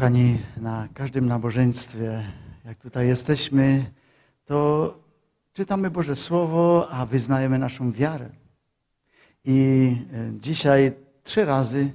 Kochani, 0.00 0.38
na 0.56 0.88
każdym 0.94 1.26
nabożeństwie, 1.26 2.32
jak 2.64 2.78
tutaj 2.78 3.08
jesteśmy, 3.08 3.90
to 4.44 4.94
czytamy 5.52 5.90
Boże 5.90 6.16
Słowo, 6.16 6.88
a 6.90 7.06
wyznajemy 7.06 7.58
naszą 7.58 7.92
wiarę. 7.92 8.30
I 9.44 9.96
e, 10.12 10.38
dzisiaj 10.38 10.92
trzy 11.22 11.44
razy 11.44 11.92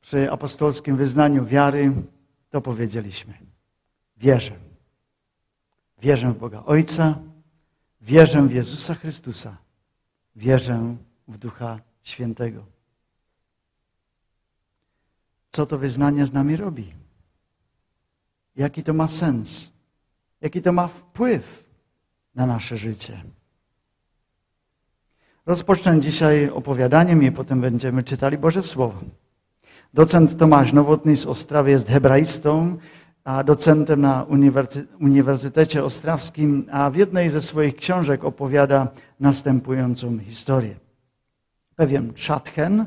przy 0.00 0.30
apostolskim 0.30 0.96
wyznaniu 0.96 1.44
wiary 1.44 1.92
to 2.50 2.60
powiedzieliśmy. 2.60 3.34
Wierzę. 4.16 4.56
Wierzę 6.02 6.32
w 6.32 6.38
Boga 6.38 6.62
Ojca, 6.66 7.18
wierzę 8.00 8.42
w 8.48 8.52
Jezusa 8.52 8.94
Chrystusa, 8.94 9.56
wierzę 10.36 10.96
w 11.28 11.38
Ducha 11.38 11.80
Świętego. 12.02 12.64
Co 15.50 15.66
to 15.66 15.78
wyznanie 15.78 16.26
z 16.26 16.32
nami 16.32 16.56
robi? 16.56 17.03
Jaki 18.56 18.82
to 18.82 18.94
ma 18.94 19.08
sens? 19.08 19.70
Jaki 20.40 20.62
to 20.62 20.72
ma 20.72 20.88
wpływ 20.88 21.64
na 22.34 22.46
nasze 22.46 22.76
życie? 22.76 23.22
Rozpocznę 25.46 26.00
dzisiaj 26.00 26.50
opowiadaniem 26.50 27.22
i 27.22 27.32
potem 27.32 27.60
będziemy 27.60 28.02
czytali 28.02 28.38
Boże 28.38 28.62
Słowo. 28.62 29.00
Docent 29.94 30.38
Tomasz 30.38 30.72
Nowotny 30.72 31.16
z 31.16 31.26
Ostrawy 31.26 31.70
jest 31.70 31.88
hebraistą, 31.88 32.76
a 33.24 33.44
docentem 33.44 34.00
na 34.00 34.26
Uniwersytecie 35.00 35.84
Ostrawskim, 35.84 36.66
a 36.72 36.90
w 36.90 36.96
jednej 36.96 37.30
ze 37.30 37.40
swoich 37.40 37.76
książek 37.76 38.24
opowiada 38.24 38.88
następującą 39.20 40.18
historię. 40.18 40.74
Pewien 41.76 42.12
Szatchen, 42.14 42.86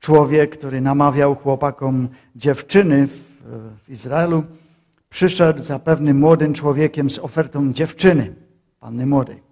człowiek, 0.00 0.58
który 0.58 0.80
namawiał 0.80 1.34
chłopakom 1.34 2.08
dziewczyny 2.36 3.06
w, 3.06 3.22
w 3.84 3.90
Izraelu, 3.90 4.44
przyszedł 5.08 5.62
za 5.62 5.78
pewnym 5.78 6.18
młodym 6.18 6.54
człowiekiem 6.54 7.10
z 7.10 7.18
ofertą 7.18 7.72
dziewczyny, 7.72 8.34
panny 8.80 9.06
młodej. 9.06 9.42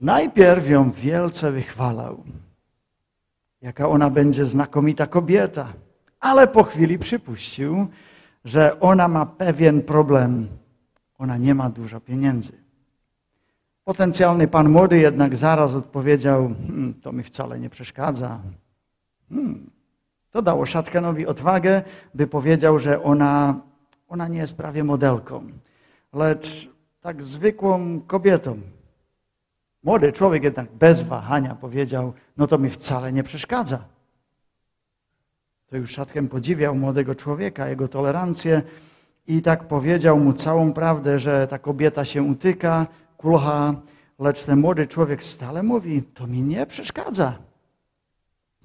Najpierw 0.00 0.68
ją 0.68 0.90
wielce 0.90 1.52
wychwalał, 1.52 2.24
jaka 3.62 3.88
ona 3.88 4.10
będzie 4.10 4.44
znakomita 4.46 5.06
kobieta, 5.06 5.72
ale 6.20 6.46
po 6.46 6.64
chwili 6.64 6.98
przypuścił, 6.98 7.86
że 8.44 8.80
ona 8.80 9.08
ma 9.08 9.26
pewien 9.26 9.82
problem. 9.82 10.48
Ona 11.18 11.36
nie 11.36 11.54
ma 11.54 11.70
dużo 11.70 12.00
pieniędzy. 12.00 12.52
Potencjalny 13.84 14.48
pan 14.48 14.68
młody 14.68 14.98
jednak 14.98 15.36
zaraz 15.36 15.74
odpowiedział: 15.74 16.48
hm, 16.66 16.94
To 17.02 17.12
mi 17.12 17.22
wcale 17.22 17.60
nie 17.60 17.70
przeszkadza. 17.70 18.40
Hmm. 19.28 19.70
To 20.30 20.42
dało 20.42 20.66
Szatkanowi 20.66 21.26
odwagę, 21.26 21.82
by 22.14 22.26
powiedział, 22.26 22.78
że 22.78 23.02
ona, 23.02 23.60
ona 24.14 24.28
nie 24.28 24.38
jest 24.38 24.56
prawie 24.56 24.84
modelką, 24.84 25.46
lecz 26.12 26.70
tak 27.00 27.22
zwykłą 27.22 28.00
kobietą. 28.00 28.60
Młody 29.82 30.12
człowiek 30.12 30.44
jednak 30.44 30.72
bez 30.72 31.02
wahania 31.02 31.54
powiedział, 31.54 32.12
no 32.36 32.46
to 32.46 32.58
mi 32.58 32.70
wcale 32.70 33.12
nie 33.12 33.22
przeszkadza. 33.22 33.84
To 35.66 35.76
już 35.76 35.90
Szatken 35.90 36.28
podziwiał 36.28 36.74
młodego 36.74 37.14
człowieka, 37.14 37.68
jego 37.68 37.88
tolerancję 37.88 38.62
i 39.26 39.42
tak 39.42 39.68
powiedział 39.68 40.20
mu 40.20 40.32
całą 40.32 40.72
prawdę, 40.72 41.18
że 41.18 41.46
ta 41.46 41.58
kobieta 41.58 42.04
się 42.04 42.22
utyka, 42.22 42.86
kulcha, 43.16 43.74
lecz 44.18 44.44
ten 44.44 44.60
młody 44.60 44.86
człowiek 44.86 45.24
stale 45.24 45.62
mówi, 45.62 46.02
to 46.02 46.26
mi 46.26 46.42
nie 46.42 46.66
przeszkadza. 46.66 47.38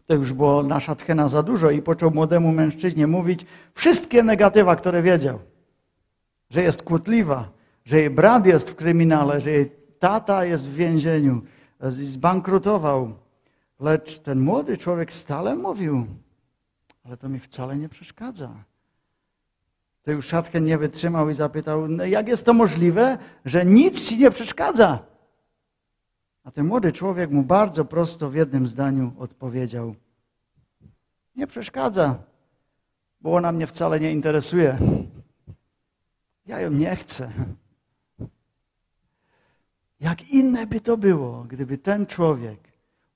To 0.09 0.15
już 0.15 0.33
było 0.33 0.63
nasza 0.63 0.95
tchena 0.95 1.27
za 1.27 1.43
dużo 1.43 1.71
i 1.71 1.81
począł 1.81 2.11
młodemu 2.11 2.51
mężczyźnie 2.51 3.07
mówić 3.07 3.45
wszystkie 3.73 4.23
negatywa, 4.23 4.75
które 4.75 5.01
wiedział. 5.01 5.39
Że 6.49 6.63
jest 6.63 6.83
kłótliwa, 6.83 7.49
że 7.85 7.97
jej 7.97 8.09
brat 8.09 8.45
jest 8.45 8.69
w 8.69 8.75
kryminale, 8.75 9.41
że 9.41 9.51
jej 9.51 9.71
tata 9.99 10.45
jest 10.45 10.69
w 10.69 10.73
więzieniu, 10.73 11.41
zbankrutował. 11.89 13.13
Lecz 13.79 14.19
ten 14.19 14.39
młody 14.39 14.77
człowiek 14.77 15.13
stale 15.13 15.55
mówił, 15.55 16.05
ale 17.03 17.17
to 17.17 17.29
mi 17.29 17.39
wcale 17.39 17.77
nie 17.77 17.89
przeszkadza. 17.89 18.49
To 20.03 20.11
już 20.11 20.27
Szatchen 20.27 20.65
nie 20.65 20.77
wytrzymał 20.77 21.29
i 21.29 21.33
zapytał, 21.33 21.87
no 21.87 22.05
jak 22.05 22.27
jest 22.27 22.45
to 22.45 22.53
możliwe, 22.53 23.17
że 23.45 23.65
nic 23.65 24.09
ci 24.09 24.17
nie 24.17 24.31
przeszkadza? 24.31 24.99
A 26.49 26.51
ten 26.51 26.65
młody 26.65 26.91
człowiek 26.91 27.31
mu 27.31 27.43
bardzo 27.43 27.85
prosto 27.85 28.29
w 28.29 28.35
jednym 28.35 28.67
zdaniu 28.67 29.13
odpowiedział: 29.17 29.95
Nie 31.35 31.47
przeszkadza, 31.47 32.23
bo 33.21 33.35
ona 33.35 33.51
mnie 33.51 33.67
wcale 33.67 33.99
nie 33.99 34.11
interesuje. 34.11 34.77
Ja 36.45 36.59
ją 36.59 36.71
nie 36.71 36.95
chcę. 36.95 37.31
Jak 39.99 40.29
inne 40.29 40.67
by 40.67 40.81
to 40.81 40.97
było, 40.97 41.43
gdyby 41.43 41.77
ten 41.77 42.05
człowiek 42.05 42.59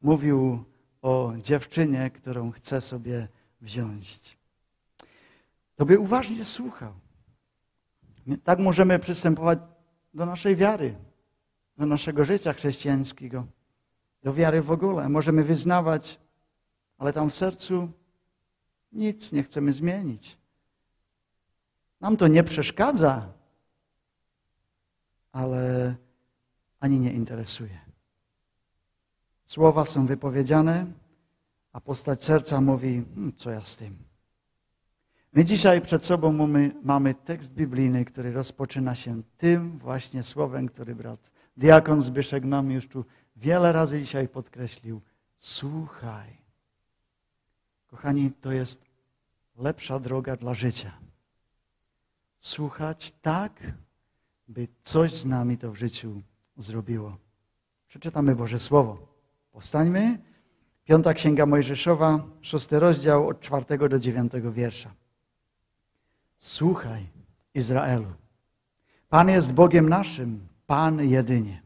mówił 0.01 0.63
o 1.01 1.33
dziewczynie, 1.41 2.11
którą 2.11 2.51
chce 2.51 2.81
sobie 2.81 3.27
wziąć. 3.61 4.37
To 5.75 5.85
by 5.85 5.99
uważnie 5.99 6.45
słuchał. 6.45 6.93
Tak 8.43 8.59
możemy 8.59 8.99
przystępować 8.99 9.59
do 10.13 10.25
naszej 10.25 10.55
wiary 10.55 10.95
do 11.77 11.85
naszego 11.85 12.25
życia 12.25 12.53
chrześcijańskiego, 12.53 13.45
do 14.23 14.33
wiary 14.33 14.61
w 14.61 14.71
ogóle. 14.71 15.09
Możemy 15.09 15.43
wyznawać, 15.43 16.19
ale 16.97 17.13
tam 17.13 17.29
w 17.29 17.33
sercu 17.33 17.91
nic 18.91 19.31
nie 19.31 19.43
chcemy 19.43 19.73
zmienić. 19.73 20.37
Nam 22.01 22.17
to 22.17 22.27
nie 22.27 22.43
przeszkadza, 22.43 23.33
ale 25.31 25.95
ani 26.79 26.99
nie 26.99 27.13
interesuje. 27.13 27.79
Słowa 29.45 29.85
są 29.85 30.05
wypowiedziane, 30.05 30.85
a 31.73 31.81
postać 31.81 32.23
serca 32.23 32.61
mówi, 32.61 33.03
hm, 33.15 33.33
co 33.35 33.51
ja 33.51 33.63
z 33.63 33.77
tym. 33.77 33.97
My 35.33 35.45
dzisiaj 35.45 35.81
przed 35.81 36.05
sobą 36.05 36.31
mamy, 36.31 36.71
mamy 36.83 37.13
tekst 37.13 37.53
biblijny, 37.53 38.05
który 38.05 38.31
rozpoczyna 38.31 38.95
się 38.95 39.23
tym 39.37 39.79
właśnie 39.79 40.23
słowem, 40.23 40.67
który 40.69 40.95
brat 40.95 41.32
Diakon 41.57 42.01
Zbyszek 42.01 42.43
nam 42.43 42.71
już 42.71 42.87
tu 42.87 43.05
wiele 43.35 43.71
razy 43.71 43.99
dzisiaj 43.99 44.27
podkreślił. 44.27 45.01
Słuchaj. 45.37 46.37
Kochani, 47.87 48.31
to 48.31 48.51
jest 48.51 48.85
lepsza 49.57 49.99
droga 49.99 50.35
dla 50.35 50.53
życia. 50.53 50.91
Słuchać 52.39 53.11
tak, 53.21 53.51
by 54.47 54.67
coś 54.83 55.13
z 55.13 55.25
nami 55.25 55.57
to 55.57 55.71
w 55.71 55.75
życiu 55.75 56.21
zrobiło. 56.57 57.17
Przeczytamy 57.87 58.35
Boże 58.35 58.59
Słowo. 58.59 59.07
Powstańmy. 59.51 60.19
Piąta 60.85 61.13
Księga 61.13 61.45
Mojżeszowa, 61.45 62.19
szósty 62.41 62.79
rozdział 62.79 63.27
od 63.27 63.39
czwartego 63.39 63.89
do 63.89 63.99
dziewiątego 63.99 64.51
wiersza. 64.51 64.93
Słuchaj, 66.37 67.07
Izraelu. 67.53 68.13
Pan 69.09 69.29
jest 69.29 69.53
Bogiem 69.53 69.89
naszym, 69.89 70.47
Pan 70.73 71.09
jedynie. 71.09 71.61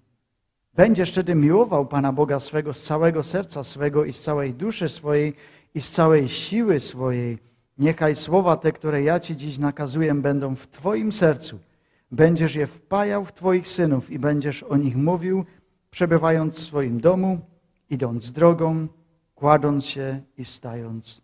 Będziesz 0.73 1.11
wtedy 1.11 1.35
miłował 1.35 1.85
Pana 1.85 2.13
Boga 2.13 2.39
swego 2.39 2.73
z 2.73 2.83
całego 2.83 3.23
serca 3.23 3.63
swego 3.63 4.05
i 4.05 4.13
z 4.13 4.21
całej 4.21 4.53
duszy 4.53 4.89
swojej 4.89 5.33
i 5.75 5.81
z 5.81 5.91
całej 5.91 6.29
siły 6.29 6.79
swojej. 6.79 7.37
Niechaj 7.77 8.15
słowa 8.15 8.57
te, 8.57 8.71
które 8.71 9.03
ja 9.03 9.19
Ci 9.19 9.37
dziś 9.37 9.57
nakazuję, 9.57 10.15
będą 10.15 10.55
w 10.55 10.67
Twoim 10.67 11.11
sercu. 11.11 11.59
Będziesz 12.11 12.55
je 12.55 12.67
wpajał 12.67 13.25
w 13.25 13.33
Twoich 13.33 13.67
synów 13.67 14.09
i 14.11 14.19
będziesz 14.19 14.63
o 14.63 14.77
nich 14.77 14.95
mówił, 14.95 15.45
przebywając 15.91 16.55
w 16.55 16.67
swoim 16.67 17.01
domu, 17.01 17.39
idąc 17.89 18.31
drogą, 18.31 18.87
kładąc 19.35 19.85
się 19.85 20.21
i 20.37 20.43
wstając. 20.43 21.21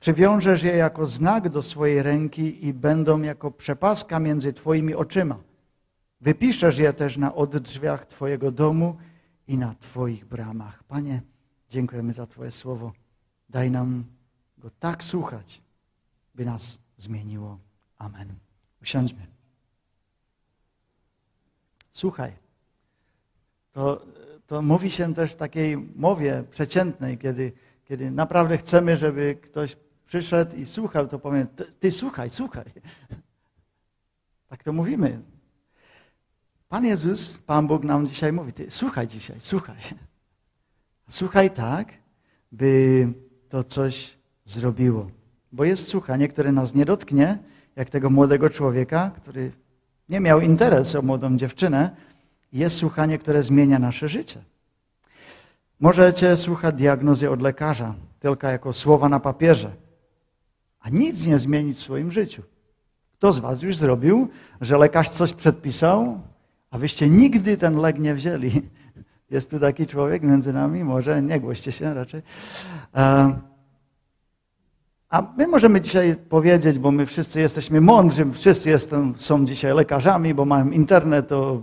Przywiążesz 0.00 0.62
je 0.62 0.76
jako 0.76 1.06
znak 1.06 1.48
do 1.48 1.62
swojej 1.62 2.02
ręki 2.02 2.66
i 2.66 2.74
będą 2.74 3.22
jako 3.22 3.50
przepaska 3.50 4.20
między 4.20 4.52
Twoimi 4.52 4.94
oczyma. 4.94 5.53
Wypiszesz 6.24 6.78
je 6.78 6.92
też 6.92 7.16
na 7.16 7.34
oddrzwiach 7.34 8.06
Twojego 8.06 8.50
domu 8.50 8.96
i 9.48 9.58
na 9.58 9.74
Twoich 9.74 10.24
bramach. 10.24 10.84
Panie, 10.84 11.22
dziękujemy 11.70 12.12
za 12.12 12.26
Twoje 12.26 12.50
słowo. 12.50 12.92
Daj 13.48 13.70
nam 13.70 14.04
go 14.58 14.70
tak 14.80 15.04
słuchać, 15.04 15.62
by 16.34 16.44
nas 16.44 16.78
zmieniło. 16.98 17.58
Amen. 17.98 18.34
Usiądźmy. 18.82 19.26
Słuchaj. 21.92 22.32
To, 23.72 24.06
to 24.46 24.62
mówi 24.62 24.90
się 24.90 25.14
też 25.14 25.34
takiej 25.34 25.76
mowie 25.76 26.44
przeciętnej, 26.50 27.18
kiedy, 27.18 27.52
kiedy 27.84 28.10
naprawdę 28.10 28.58
chcemy, 28.58 28.96
żeby 28.96 29.38
ktoś 29.42 29.76
przyszedł 30.06 30.56
i 30.56 30.66
słuchał, 30.66 31.08
to 31.08 31.18
powiem, 31.18 31.46
ty, 31.46 31.64
ty 31.64 31.92
słuchaj, 31.92 32.30
słuchaj. 32.30 32.64
Tak 34.48 34.62
to 34.64 34.72
mówimy. 34.72 35.33
Pan 36.74 36.84
Jezus, 36.84 37.38
Pan 37.38 37.66
Bóg 37.66 37.84
nam 37.84 38.06
dzisiaj 38.06 38.32
mówi, 38.32 38.52
ty 38.52 38.66
słuchaj 38.70 39.06
dzisiaj, 39.06 39.36
słuchaj. 39.40 39.76
Słuchaj 41.08 41.50
tak, 41.50 41.88
by 42.52 43.08
to 43.48 43.64
coś 43.64 44.18
zrobiło. 44.44 45.06
Bo 45.52 45.64
jest 45.64 45.88
słuchanie, 45.88 46.28
które 46.28 46.52
nas 46.52 46.74
nie 46.74 46.84
dotknie 46.84 47.38
jak 47.76 47.90
tego 47.90 48.10
młodego 48.10 48.50
człowieka, 48.50 49.10
który 49.16 49.52
nie 50.08 50.20
miał 50.20 50.40
interesu 50.40 50.98
o 50.98 51.02
młodą 51.02 51.36
dziewczynę, 51.36 51.96
jest 52.52 52.76
słuchanie, 52.76 53.18
które 53.18 53.42
zmienia 53.42 53.78
nasze 53.78 54.08
życie. 54.08 54.42
Możecie 55.80 56.36
słuchać 56.36 56.74
diagnozy 56.74 57.30
od 57.30 57.42
lekarza, 57.42 57.94
tylko 58.20 58.46
jako 58.46 58.72
słowa 58.72 59.08
na 59.08 59.20
papierze, 59.20 59.70
a 60.80 60.88
nic 60.88 61.26
nie 61.26 61.38
zmienić 61.38 61.76
w 61.76 61.80
swoim 61.80 62.10
życiu. 62.10 62.42
Kto 63.12 63.32
z 63.32 63.38
was 63.38 63.62
już 63.62 63.76
zrobił, 63.76 64.28
że 64.60 64.78
lekarz 64.78 65.08
coś 65.08 65.32
przedpisał, 65.32 66.20
a 66.74 66.78
wyście 66.78 67.10
nigdy 67.10 67.56
ten 67.56 67.76
lek 67.76 67.98
nie 67.98 68.14
wzięli? 68.14 68.50
Jest 69.30 69.50
tu 69.50 69.58
taki 69.58 69.86
człowiek 69.86 70.22
między 70.22 70.52
nami? 70.52 70.84
Może 70.84 71.22
nie 71.22 71.40
głoście 71.40 71.72
się 71.72 71.94
raczej. 71.94 72.22
A 75.08 75.22
my 75.36 75.46
możemy 75.46 75.80
dzisiaj 75.80 76.16
powiedzieć, 76.16 76.78
bo 76.78 76.90
my 76.90 77.06
wszyscy 77.06 77.40
jesteśmy 77.40 77.80
mądrzy, 77.80 78.26
wszyscy 78.32 78.70
jestem, 78.70 79.14
są 79.16 79.44
dzisiaj 79.46 79.74
lekarzami, 79.74 80.34
bo 80.34 80.44
mają 80.44 80.70
internet, 80.70 81.28
to 81.28 81.62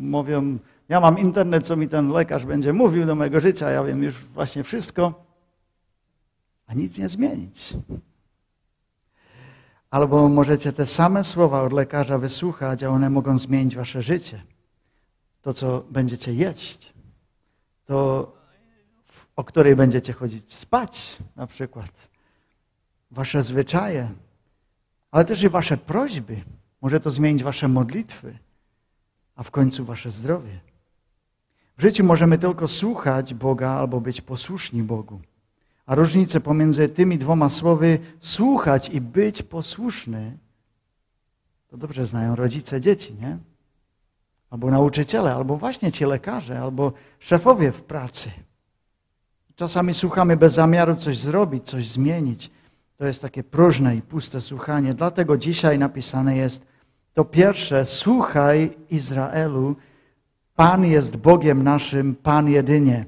mówią, 0.00 0.58
ja 0.88 1.00
mam 1.00 1.18
internet, 1.18 1.66
co 1.66 1.76
mi 1.76 1.88
ten 1.88 2.08
lekarz 2.08 2.44
będzie 2.44 2.72
mówił 2.72 3.06
do 3.06 3.14
mojego 3.14 3.40
życia, 3.40 3.70
ja 3.70 3.84
wiem 3.84 4.02
już 4.02 4.14
właśnie 4.14 4.64
wszystko, 4.64 5.24
a 6.66 6.74
nic 6.74 6.98
nie 6.98 7.08
zmienić. 7.08 7.76
Albo 9.94 10.28
możecie 10.28 10.72
te 10.72 10.86
same 10.86 11.24
słowa 11.24 11.62
od 11.62 11.72
lekarza 11.72 12.18
wysłuchać, 12.18 12.82
a 12.82 12.88
one 12.88 13.10
mogą 13.10 13.38
zmienić 13.38 13.76
wasze 13.76 14.02
życie. 14.02 14.42
To, 15.42 15.54
co 15.54 15.84
będziecie 15.90 16.34
jeść, 16.34 16.94
to 17.84 18.32
o 19.36 19.44
której 19.44 19.76
będziecie 19.76 20.12
chodzić 20.12 20.52
spać 20.54 21.18
na 21.36 21.46
przykład 21.46 22.08
wasze 23.10 23.42
zwyczaje, 23.42 24.10
ale 25.10 25.24
też 25.24 25.42
i 25.42 25.48
wasze 25.48 25.76
prośby. 25.76 26.44
Może 26.80 27.00
to 27.00 27.10
zmienić 27.10 27.42
wasze 27.42 27.68
modlitwy, 27.68 28.38
a 29.36 29.42
w 29.42 29.50
końcu 29.50 29.84
wasze 29.84 30.10
zdrowie. 30.10 30.60
W 31.78 31.82
życiu 31.82 32.04
możemy 32.04 32.38
tylko 32.38 32.68
słuchać 32.68 33.34
Boga 33.34 33.70
albo 33.70 34.00
być 34.00 34.20
posłuszni 34.20 34.82
Bogu. 34.82 35.20
A 35.86 35.94
różnicę 35.94 36.40
pomiędzy 36.40 36.88
tymi 36.88 37.18
dwoma 37.18 37.48
słowy 37.48 37.98
słuchać 38.20 38.88
i 38.88 39.00
być 39.00 39.42
posłuszny, 39.42 40.38
to 41.68 41.76
dobrze 41.76 42.06
znają 42.06 42.36
rodzice 42.36 42.80
dzieci, 42.80 43.14
nie? 43.14 43.38
Albo 44.50 44.70
nauczyciele, 44.70 45.34
albo 45.34 45.56
właśnie 45.56 45.92
ci 45.92 46.04
lekarze, 46.04 46.60
albo 46.60 46.92
szefowie 47.18 47.72
w 47.72 47.82
pracy. 47.82 48.30
Czasami 49.54 49.94
słuchamy 49.94 50.36
bez 50.36 50.54
zamiaru 50.54 50.96
coś 50.96 51.18
zrobić, 51.18 51.66
coś 51.66 51.88
zmienić. 51.88 52.50
To 52.96 53.06
jest 53.06 53.22
takie 53.22 53.44
próżne 53.44 53.96
i 53.96 54.02
puste 54.02 54.40
słuchanie. 54.40 54.94
Dlatego 54.94 55.36
dzisiaj 55.36 55.78
napisane 55.78 56.36
jest, 56.36 56.66
to 57.14 57.24
pierwsze, 57.24 57.86
słuchaj 57.86 58.76
Izraelu, 58.90 59.76
Pan 60.54 60.84
jest 60.84 61.16
Bogiem 61.16 61.62
naszym, 61.62 62.14
Pan 62.14 62.48
jedynie. 62.48 63.06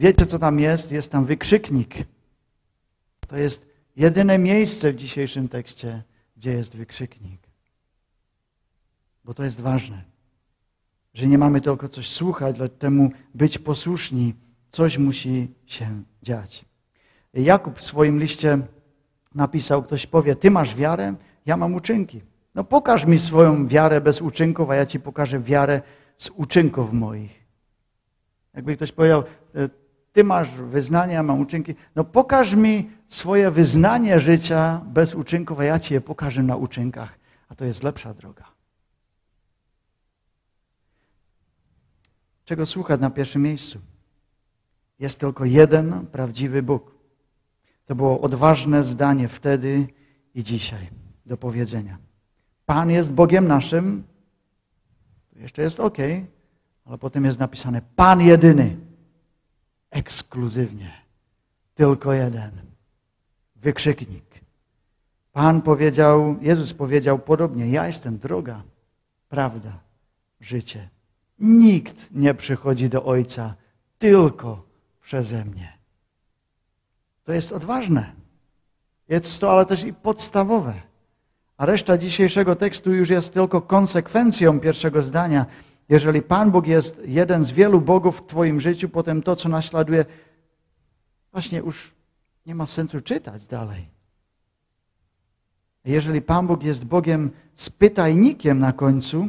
Wiecie, 0.00 0.26
co 0.26 0.38
tam 0.38 0.60
jest? 0.60 0.92
Jest 0.92 1.12
tam 1.12 1.24
wykrzyknik. 1.24 1.94
To 3.28 3.36
jest 3.36 3.66
jedyne 3.96 4.38
miejsce 4.38 4.92
w 4.92 4.96
dzisiejszym 4.96 5.48
tekście, 5.48 6.02
gdzie 6.36 6.52
jest 6.52 6.76
wykrzyknik. 6.76 7.40
Bo 9.24 9.34
to 9.34 9.44
jest 9.44 9.60
ważne, 9.60 10.04
że 11.14 11.26
nie 11.26 11.38
mamy 11.38 11.60
tylko 11.60 11.88
coś 11.88 12.10
słuchać, 12.10 12.58
lecz 12.58 12.72
temu 12.78 13.10
być 13.34 13.58
posłuszni. 13.58 14.34
Coś 14.70 14.98
musi 14.98 15.48
się 15.66 16.02
dziać. 16.22 16.64
Jakub 17.34 17.78
w 17.78 17.84
swoim 17.84 18.18
liście 18.18 18.58
napisał, 19.34 19.82
ktoś 19.82 20.06
powie, 20.06 20.36
ty 20.36 20.50
masz 20.50 20.74
wiarę, 20.74 21.14
ja 21.46 21.56
mam 21.56 21.74
uczynki. 21.74 22.20
No 22.54 22.64
pokaż 22.64 23.06
mi 23.06 23.18
swoją 23.18 23.68
wiarę 23.68 24.00
bez 24.00 24.20
uczynków, 24.20 24.70
a 24.70 24.74
ja 24.74 24.86
ci 24.86 25.00
pokażę 25.00 25.40
wiarę 25.40 25.82
z 26.18 26.30
uczynków 26.30 26.92
moich. 26.92 27.40
Jakby 28.54 28.76
ktoś 28.76 28.92
powiedział, 28.92 29.24
e, 29.54 29.79
ty 30.12 30.24
masz 30.24 30.50
wyznanie, 30.50 31.14
ja 31.14 31.22
mam 31.22 31.40
uczynki. 31.40 31.74
No 31.96 32.04
pokaż 32.04 32.54
mi 32.54 32.90
swoje 33.08 33.50
wyznanie 33.50 34.20
życia 34.20 34.80
bez 34.86 35.14
uczynków, 35.14 35.58
a 35.58 35.64
ja 35.64 35.78
ci 35.78 35.94
je 35.94 36.00
pokażę 36.00 36.42
na 36.42 36.56
uczynkach. 36.56 37.18
A 37.48 37.54
to 37.54 37.64
jest 37.64 37.82
lepsza 37.82 38.14
droga. 38.14 38.44
Czego 42.44 42.66
słuchać 42.66 43.00
na 43.00 43.10
pierwszym 43.10 43.42
miejscu? 43.42 43.78
Jest 44.98 45.20
tylko 45.20 45.44
jeden 45.44 46.06
prawdziwy 46.06 46.62
Bóg. 46.62 46.94
To 47.86 47.94
było 47.94 48.20
odważne 48.20 48.82
zdanie 48.82 49.28
wtedy 49.28 49.88
i 50.34 50.44
dzisiaj 50.44 50.90
do 51.26 51.36
powiedzenia. 51.36 51.98
Pan 52.66 52.90
jest 52.90 53.12
Bogiem 53.12 53.48
naszym. 53.48 54.04
To 55.32 55.38
jeszcze 55.38 55.62
jest 55.62 55.80
ok, 55.80 55.96
ale 56.84 56.98
potem 56.98 57.24
jest 57.24 57.38
napisane 57.38 57.82
Pan 57.96 58.20
jedyny. 58.20 58.76
Ekskluzywnie. 59.90 60.90
Tylko 61.74 62.12
jeden. 62.12 62.50
Wykrzyknik. 63.56 64.24
Pan 65.32 65.62
powiedział, 65.62 66.36
Jezus 66.40 66.74
powiedział 66.74 67.18
podobnie: 67.18 67.70
Ja 67.70 67.86
jestem 67.86 68.18
droga, 68.18 68.62
prawda, 69.28 69.78
życie. 70.40 70.88
Nikt 71.38 72.08
nie 72.12 72.34
przychodzi 72.34 72.88
do 72.88 73.04
Ojca 73.04 73.54
tylko 73.98 74.62
przeze 75.02 75.44
mnie. 75.44 75.78
To 77.24 77.32
jest 77.32 77.52
odważne. 77.52 78.12
Jest 79.08 79.40
to 79.40 79.52
ale 79.52 79.66
też 79.66 79.84
i 79.84 79.92
podstawowe. 79.92 80.74
A 81.56 81.66
reszta 81.66 81.98
dzisiejszego 81.98 82.56
tekstu 82.56 82.92
już 82.92 83.08
jest 83.10 83.34
tylko 83.34 83.60
konsekwencją 83.60 84.60
pierwszego 84.60 85.02
zdania. 85.02 85.46
Jeżeli 85.90 86.22
Pan 86.22 86.50
Bóg 86.50 86.66
jest 86.66 87.02
jeden 87.04 87.44
z 87.44 87.50
wielu 87.50 87.80
bogów 87.80 88.18
w 88.18 88.26
Twoim 88.26 88.60
życiu, 88.60 88.88
potem 88.88 89.22
to, 89.22 89.36
co 89.36 89.48
naśladuje, 89.48 90.04
właśnie 91.32 91.58
już 91.58 91.94
nie 92.46 92.54
ma 92.54 92.66
sensu 92.66 93.00
czytać 93.00 93.46
dalej. 93.46 93.88
Jeżeli 95.84 96.22
Pan 96.22 96.46
Bóg 96.46 96.62
jest 96.62 96.84
Bogiem 96.84 97.30
z 97.54 97.70
pytajnikiem 97.70 98.58
na 98.58 98.72
końcu, 98.72 99.28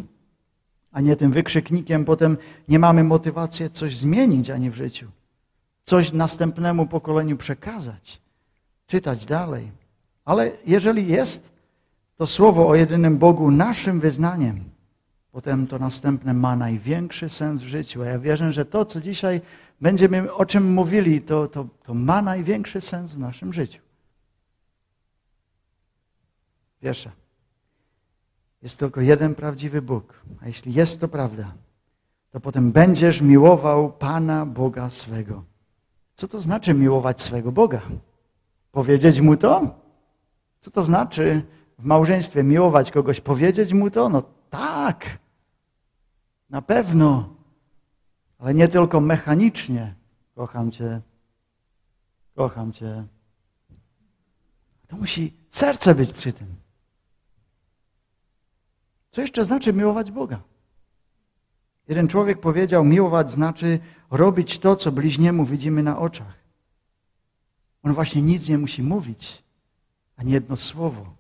a 0.92 1.02
nie 1.02 1.16
tym 1.16 1.32
wykrzyknikiem, 1.32 2.06
potem 2.06 2.38
nie 2.68 2.80
mamy 2.80 3.04
motywacji 3.04 3.70
coś 3.70 3.98
zmienić 3.98 4.50
ani 4.50 4.70
w 4.70 4.76
życiu 4.76 5.08
coś 5.84 6.12
następnemu 6.14 6.88
pokoleniu 6.88 7.38
przekazać, 7.38 8.22
czytać 8.88 9.26
dalej. 9.26 9.72
Ale 10.26 10.52
jeżeli 10.66 11.08
jest 11.08 11.52
to 12.18 12.28
słowo 12.28 12.68
o 12.68 12.76
jedynym 12.76 13.18
Bogu 13.18 13.52
naszym 13.52 14.00
wyznaniem, 14.00 14.64
potem 15.32 15.68
to 15.68 15.80
następne 15.80 16.34
ma 16.34 16.56
największy 16.56 17.30
sens 17.30 17.62
w 17.62 17.68
życiu. 17.68 18.02
A 18.02 18.06
ja 18.06 18.20
wierzę, 18.20 18.52
że 18.52 18.66
to, 18.66 18.86
co 18.86 19.02
dzisiaj 19.02 19.42
będziemy 19.82 20.34
o 20.34 20.46
czym 20.46 20.74
mówili, 20.74 21.22
to, 21.22 21.48
to, 21.48 21.68
to 21.84 21.94
ma 21.94 22.22
największy 22.22 22.82
sens 22.82 23.14
w 23.14 23.20
naszym 23.20 23.54
życiu. 23.54 23.82
Pierwsze. 26.80 27.12
Jest 28.62 28.80
tylko 28.80 29.02
jeden 29.02 29.36
prawdziwy 29.36 29.82
Bóg. 29.82 30.22
A 30.42 30.48
jeśli 30.48 30.74
jest 30.74 31.02
to 31.02 31.08
prawda, 31.08 31.54
to 32.32 32.40
potem 32.40 32.72
będziesz 32.72 33.22
miłował 33.22 33.92
Pana 33.92 34.46
Boga 34.46 34.90
swego 34.90 35.52
co 36.22 36.28
to 36.28 36.42
znaczy 36.42 36.74
miłować 36.74 37.22
swego 37.22 37.52
Boga? 37.52 37.82
Powiedzieć 38.72 39.22
mu 39.22 39.38
to? 39.38 39.76
Co 40.60 40.72
to 40.72 40.82
znaczy 40.82 41.42
w 41.80 41.84
małżeństwie 41.86 42.44
miłować 42.44 42.92
kogoś? 42.92 43.22
Powiedzieć 43.22 43.74
mu 43.74 43.90
to? 43.90 44.10
No 44.10 44.24
tak, 44.50 45.18
na 46.52 46.62
pewno, 46.62 47.36
ale 48.40 48.54
nie 48.54 48.68
tylko 48.68 49.02
mechanicznie. 49.02 49.96
Kocham 50.36 50.72
Cię, 50.72 51.02
kocham 52.36 52.72
Cię. 52.72 53.08
To 54.88 54.98
musi 54.98 55.34
serce 55.50 55.96
być 55.96 56.14
przy 56.14 56.34
tym. 56.34 56.56
Co 59.12 59.22
jeszcze 59.22 59.46
znaczy 59.46 59.74
miłować 59.74 60.12
Boga? 60.12 60.40
Jeden 61.88 62.08
człowiek 62.08 62.40
powiedział, 62.40 62.84
miłować 62.84 63.32
znaczy 63.32 63.80
robić 64.12 64.60
to, 64.60 64.76
co 64.76 64.92
bliźniemu 64.92 65.46
widzimy 65.46 65.84
na 65.84 66.00
oczach. 66.00 66.42
On 67.84 67.94
właśnie 67.94 68.22
nic 68.22 68.50
nie 68.50 68.58
musi 68.58 68.84
mówić, 68.84 69.44
ani 70.16 70.32
jedno 70.32 70.56
słowo. 70.56 71.16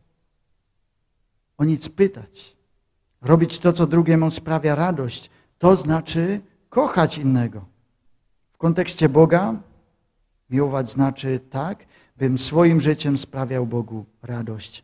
O 1.57 1.63
nic 1.63 1.89
pytać. 1.89 2.60
Robić 3.21 3.59
to, 3.59 3.73
co 3.73 3.87
drugiemu 3.87 4.31
sprawia 4.31 4.75
radość, 4.75 5.29
to 5.59 5.75
znaczy 5.75 6.41
kochać 6.69 7.17
innego. 7.17 7.65
W 8.53 8.57
kontekście 8.57 9.09
Boga 9.09 9.55
miłować 10.49 10.89
znaczy 10.89 11.39
tak, 11.49 11.85
bym 12.17 12.37
swoim 12.37 12.81
życiem 12.81 13.17
sprawiał 13.17 13.65
Bogu 13.65 14.05
radość. 14.21 14.83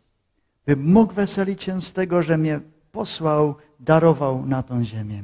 Bym 0.66 0.92
mógł 0.92 1.14
weselić 1.14 1.64
się 1.64 1.82
z 1.82 1.94
tego, 1.94 2.24
że 2.24 2.38
mnie 2.38 2.60
posłał, 2.92 3.56
darował 3.80 4.46
na 4.46 4.64
tą 4.64 4.84
ziemię 4.84 5.24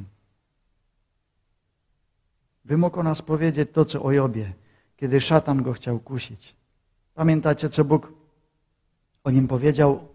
by 2.65 2.77
mógł 2.77 2.99
o 2.99 3.03
nas 3.03 3.21
powiedzieć 3.21 3.69
to, 3.73 3.85
co 3.85 4.03
o 4.03 4.11
Jobie, 4.11 4.53
kiedy 4.97 5.21
szatan 5.21 5.63
go 5.63 5.73
chciał 5.73 5.99
kusić. 5.99 6.55
Pamiętacie, 7.13 7.69
co 7.69 7.85
Bóg 7.85 8.11
o 9.23 9.31
nim 9.31 9.47
powiedział? 9.47 10.07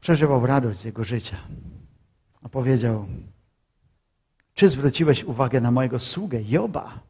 Przeżywał 0.00 0.46
radość 0.46 0.78
z 0.78 0.84
jego 0.84 1.04
życia. 1.04 1.36
A 2.42 2.48
powiedział, 2.48 3.06
czy 4.54 4.68
zwróciłeś 4.68 5.24
uwagę 5.24 5.60
na 5.60 5.70
mojego 5.70 5.98
sługę 5.98 6.42
Joba? 6.42 7.00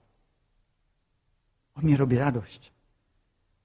On 1.74 1.84
mi 1.84 1.96
robi 1.96 2.18
radość, 2.18 2.72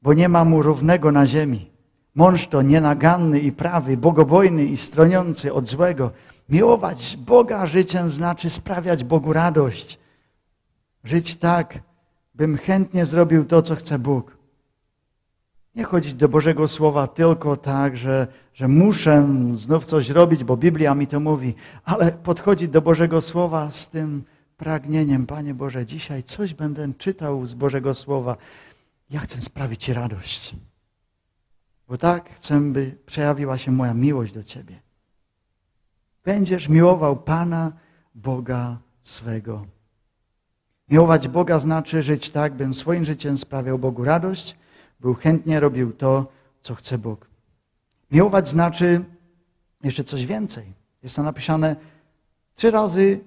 bo 0.02 0.14
nie 0.14 0.30
ma 0.30 0.46
mu 0.46 0.62
równego 0.62 1.12
na 1.12 1.26
ziemi. 1.26 1.72
Mąż 2.16 2.48
to 2.48 2.62
nienaganny 2.62 3.40
i 3.40 3.52
prawy, 3.52 3.98
bogobojny 3.98 4.66
i 4.66 4.78
stroniący 4.78 5.54
od 5.54 5.68
złego. 5.68 6.12
Miłować 6.50 7.18
Boga 7.18 7.66
życiem 7.66 8.10
znaczy 8.10 8.50
sprawiać 8.50 9.04
Bogu 9.04 9.34
radość. 9.34 10.00
Żyć 11.04 11.36
tak, 11.36 11.80
bym 12.36 12.58
chętnie 12.58 13.06
zrobił 13.06 13.46
to, 13.46 13.62
co 13.62 13.76
chce 13.76 14.00
Bóg. 14.00 14.38
Nie 15.76 15.84
chodzić 15.84 16.14
do 16.14 16.30
Bożego 16.30 16.68
Słowa 16.68 17.08
tylko 17.08 17.58
tak, 17.58 17.98
że, 17.98 18.28
że 18.54 18.68
muszę 18.68 19.28
znów 19.54 19.86
coś 19.86 20.10
robić, 20.10 20.44
bo 20.44 20.58
Biblia 20.58 20.96
mi 20.96 21.08
to 21.08 21.20
mówi, 21.20 21.54
ale 21.84 22.12
podchodzić 22.12 22.70
do 22.70 22.82
Bożego 22.82 23.22
Słowa 23.22 23.72
z 23.72 23.90
tym 23.90 24.24
pragnieniem, 24.58 25.26
Panie 25.26 25.54
Boże, 25.54 25.86
dzisiaj 25.86 26.24
coś 26.24 26.54
będę 26.54 26.94
czytał 26.94 27.46
z 27.46 27.54
Bożego 27.54 27.94
Słowa. 27.94 28.38
Ja 29.10 29.20
chcę 29.20 29.42
sprawić 29.42 29.84
Ci 29.84 29.94
radość. 29.94 30.56
Bo 31.88 31.98
tak 31.98 32.30
chcę, 32.36 32.62
by 32.62 32.98
przejawiła 33.06 33.58
się 33.58 33.72
moja 33.72 33.94
miłość 33.94 34.34
do 34.34 34.44
Ciebie. 34.44 34.80
Będziesz 36.24 36.70
miłował 36.70 37.16
Pana, 37.16 37.72
Boga 38.16 38.78
swego. 39.02 39.66
Miłować 40.90 41.28
Boga 41.28 41.60
znaczy 41.60 42.04
żyć 42.04 42.30
tak, 42.30 42.54
bym 42.54 42.74
swoim 42.74 43.06
życiem 43.06 43.38
sprawiał 43.38 43.80
Bogu 43.80 44.04
radość, 44.04 44.58
był 45.00 45.14
chętnie 45.14 45.60
robił 45.60 45.92
to, 45.92 46.32
co 46.62 46.76
chce 46.76 46.98
Bóg. 46.98 47.33
Miłować 48.14 48.48
znaczy 48.48 49.04
jeszcze 49.84 50.04
coś 50.04 50.26
więcej. 50.26 50.74
Jest 51.04 51.16
to 51.16 51.24
napisane 51.24 51.76
trzy 52.56 52.72
razy 52.72 53.20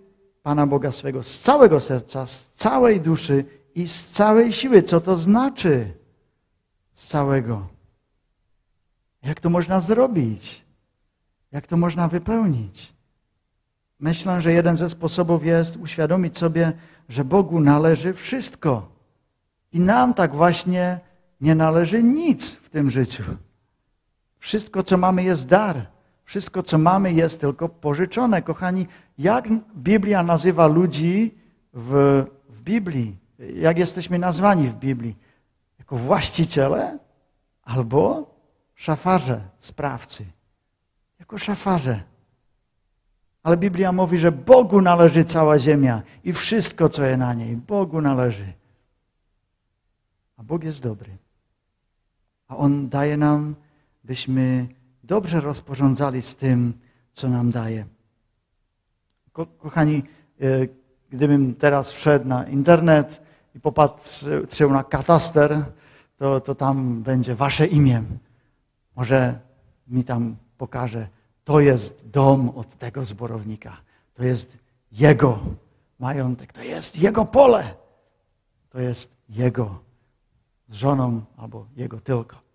Pana 0.43 0.67
Boga 0.67 0.93
swego 0.93 1.23
z 1.23 1.41
całego 1.41 1.81
serca, 1.81 2.27
z 2.27 2.49
całej 2.49 3.01
duszy 3.01 3.45
i 3.75 3.89
z 3.89 4.07
całej 4.07 4.53
siły. 4.53 4.83
Co 4.83 5.01
to 5.01 5.17
znaczy? 5.17 5.95
Z 6.93 7.07
całego. 7.07 7.69
Jak 9.23 9.41
to 9.41 9.51
można 9.51 9.81
zrobić? 9.81 10.65
Jak 11.53 11.67
to 11.67 11.77
można 11.77 12.09
wypełnić? 12.09 12.93
Myślę, 14.01 14.43
że 14.43 14.53
jeden 14.53 14.77
ze 14.77 14.91
sposobów 14.91 15.45
jest 15.45 15.77
uświadomić 15.77 16.39
sobie, 16.39 16.73
że 17.09 17.25
Bogu 17.25 17.61
należy 17.61 18.15
wszystko. 18.15 18.89
I 19.73 19.81
nam 19.81 20.15
tak 20.15 20.35
właśnie 20.35 21.01
nie 21.41 21.55
należy 21.55 22.03
nic 22.03 22.55
w 22.55 22.71
tym 22.71 22.91
życiu. 22.91 23.23
Wszystko, 24.47 24.83
co 24.83 24.97
mamy, 24.97 25.25
jest 25.25 25.49
dar. 25.49 25.87
Wszystko, 26.25 26.63
co 26.63 26.79
mamy, 26.79 27.13
jest 27.13 27.41
tylko 27.41 27.69
pożyczone. 27.69 28.43
Kochani, 28.43 28.87
jak 29.19 29.49
Biblia 29.77 30.23
nazywa 30.23 30.67
ludzi 30.67 31.35
w, 31.73 32.25
w 32.49 32.63
Biblii? 32.63 33.17
Jak 33.55 33.79
jesteśmy 33.79 34.19
nazwani 34.19 34.69
w 34.69 34.75
Biblii? 34.75 35.17
Jako 35.79 35.97
właściciele 35.97 36.99
albo 37.63 38.31
szafarze, 38.75 39.41
sprawcy. 39.59 40.25
Jako 41.19 41.39
szafarze. 41.39 42.03
Ale 43.43 43.57
Biblia 43.57 43.93
mówi, 43.93 44.19
że 44.19 44.33
Bogu 44.33 44.81
należy 44.81 45.25
cała 45.25 45.59
ziemia 45.59 46.03
i 46.25 46.33
wszystko, 46.33 46.89
co 46.89 47.05
jest 47.05 47.19
na 47.19 47.35
niej. 47.35 47.57
Bogu 47.57 48.01
należy. 48.01 48.53
A 50.37 50.43
Bóg 50.43 50.65
jest 50.65 50.83
dobry. 50.83 51.17
A 52.49 52.57
On 52.57 52.89
daje 52.89 53.17
nam, 53.17 53.55
byśmy 54.07 54.69
dobrze 55.05 55.41
rozporządzali 55.41 56.23
z 56.23 56.37
tym, 56.37 56.73
co 57.13 57.29
nam 57.29 57.51
daje. 57.51 57.87
Ko 59.33 59.47
kochani, 59.47 60.03
e, 60.41 60.69
gdybym 61.11 61.55
teraz 61.55 61.93
wszedł 61.93 62.29
na 62.29 62.47
internet 62.47 63.21
i 63.55 63.61
popatrzył 63.61 64.73
na 64.73 64.85
kataster, 64.85 65.65
to, 66.17 66.41
to 66.41 66.55
tam 66.55 67.03
będzie 67.03 67.35
wasze 67.35 67.67
imię. 67.67 68.03
Może 68.97 69.39
mi 69.89 70.05
tam 70.05 70.37
pokaże, 70.59 71.09
to 71.45 71.61
jest 71.61 72.09
dom 72.09 72.49
od 72.49 72.79
tego 72.79 73.05
zborownika. 73.05 73.77
To 74.15 74.25
jest 74.25 74.59
jego 74.93 75.39
majątek, 75.99 76.53
to 76.53 76.63
jest 76.63 76.99
jego 76.99 77.25
pole. 77.25 77.75
To 78.71 78.81
jest 78.81 79.17
jego 79.29 79.79
z 80.69 80.75
żoną 80.75 81.23
albo 81.37 81.67
jego 81.77 82.01
tylko. 82.01 82.46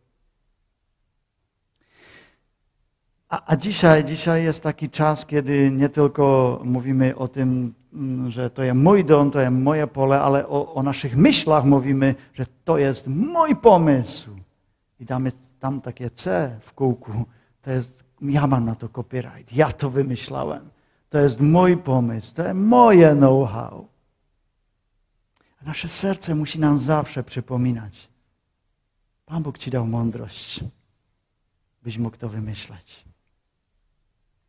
A, 3.31 3.41
a 3.45 3.55
dzisiaj, 3.55 4.05
dzisiaj 4.05 4.43
jest 4.43 4.63
taki 4.63 4.89
czas, 4.89 5.25
kiedy 5.25 5.71
nie 5.71 5.89
tylko 5.89 6.59
mówimy 6.63 7.15
o 7.15 7.27
tym, 7.27 7.73
mm, 7.93 8.31
że 8.31 8.49
to 8.49 8.63
jest 8.63 8.77
mój 8.77 9.05
dom, 9.05 9.31
to 9.31 9.39
jest 9.39 9.53
moje 9.53 9.87
pole, 9.87 10.21
ale 10.21 10.47
o, 10.47 10.73
o 10.73 10.83
naszych 10.83 11.17
myślach 11.17 11.65
mówimy, 11.65 12.15
że 12.33 12.45
to 12.65 12.77
jest 12.77 13.07
mój 13.07 13.55
pomysł. 13.55 14.29
I 14.99 15.05
damy 15.05 15.31
tam 15.59 15.81
takie 15.81 16.09
C 16.09 16.57
w 16.61 16.73
kółku. 16.73 17.25
To 17.61 17.71
jest, 17.71 18.03
ja 18.21 18.47
mam 18.47 18.65
na 18.65 18.75
to 18.75 18.89
copyright, 18.89 19.53
ja 19.53 19.71
to 19.71 19.89
wymyślałem. 19.89 20.69
To 21.09 21.17
jest 21.19 21.39
mój 21.39 21.77
pomysł, 21.77 22.35
to 22.35 22.43
jest 22.43 22.55
moje 22.55 23.15
know-how. 23.15 23.87
Nasze 25.61 25.87
serce 25.87 26.35
musi 26.35 26.59
nam 26.59 26.77
zawsze 26.77 27.23
przypominać. 27.23 28.09
Pan 29.25 29.43
Bóg 29.43 29.57
Ci 29.57 29.71
dał 29.71 29.87
mądrość, 29.87 30.63
byś 31.83 31.97
mógł 31.97 32.17
to 32.17 32.29
wymyślać. 32.29 33.10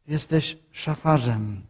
Jesteś 0.07 0.59
szafarzem, 0.71 1.63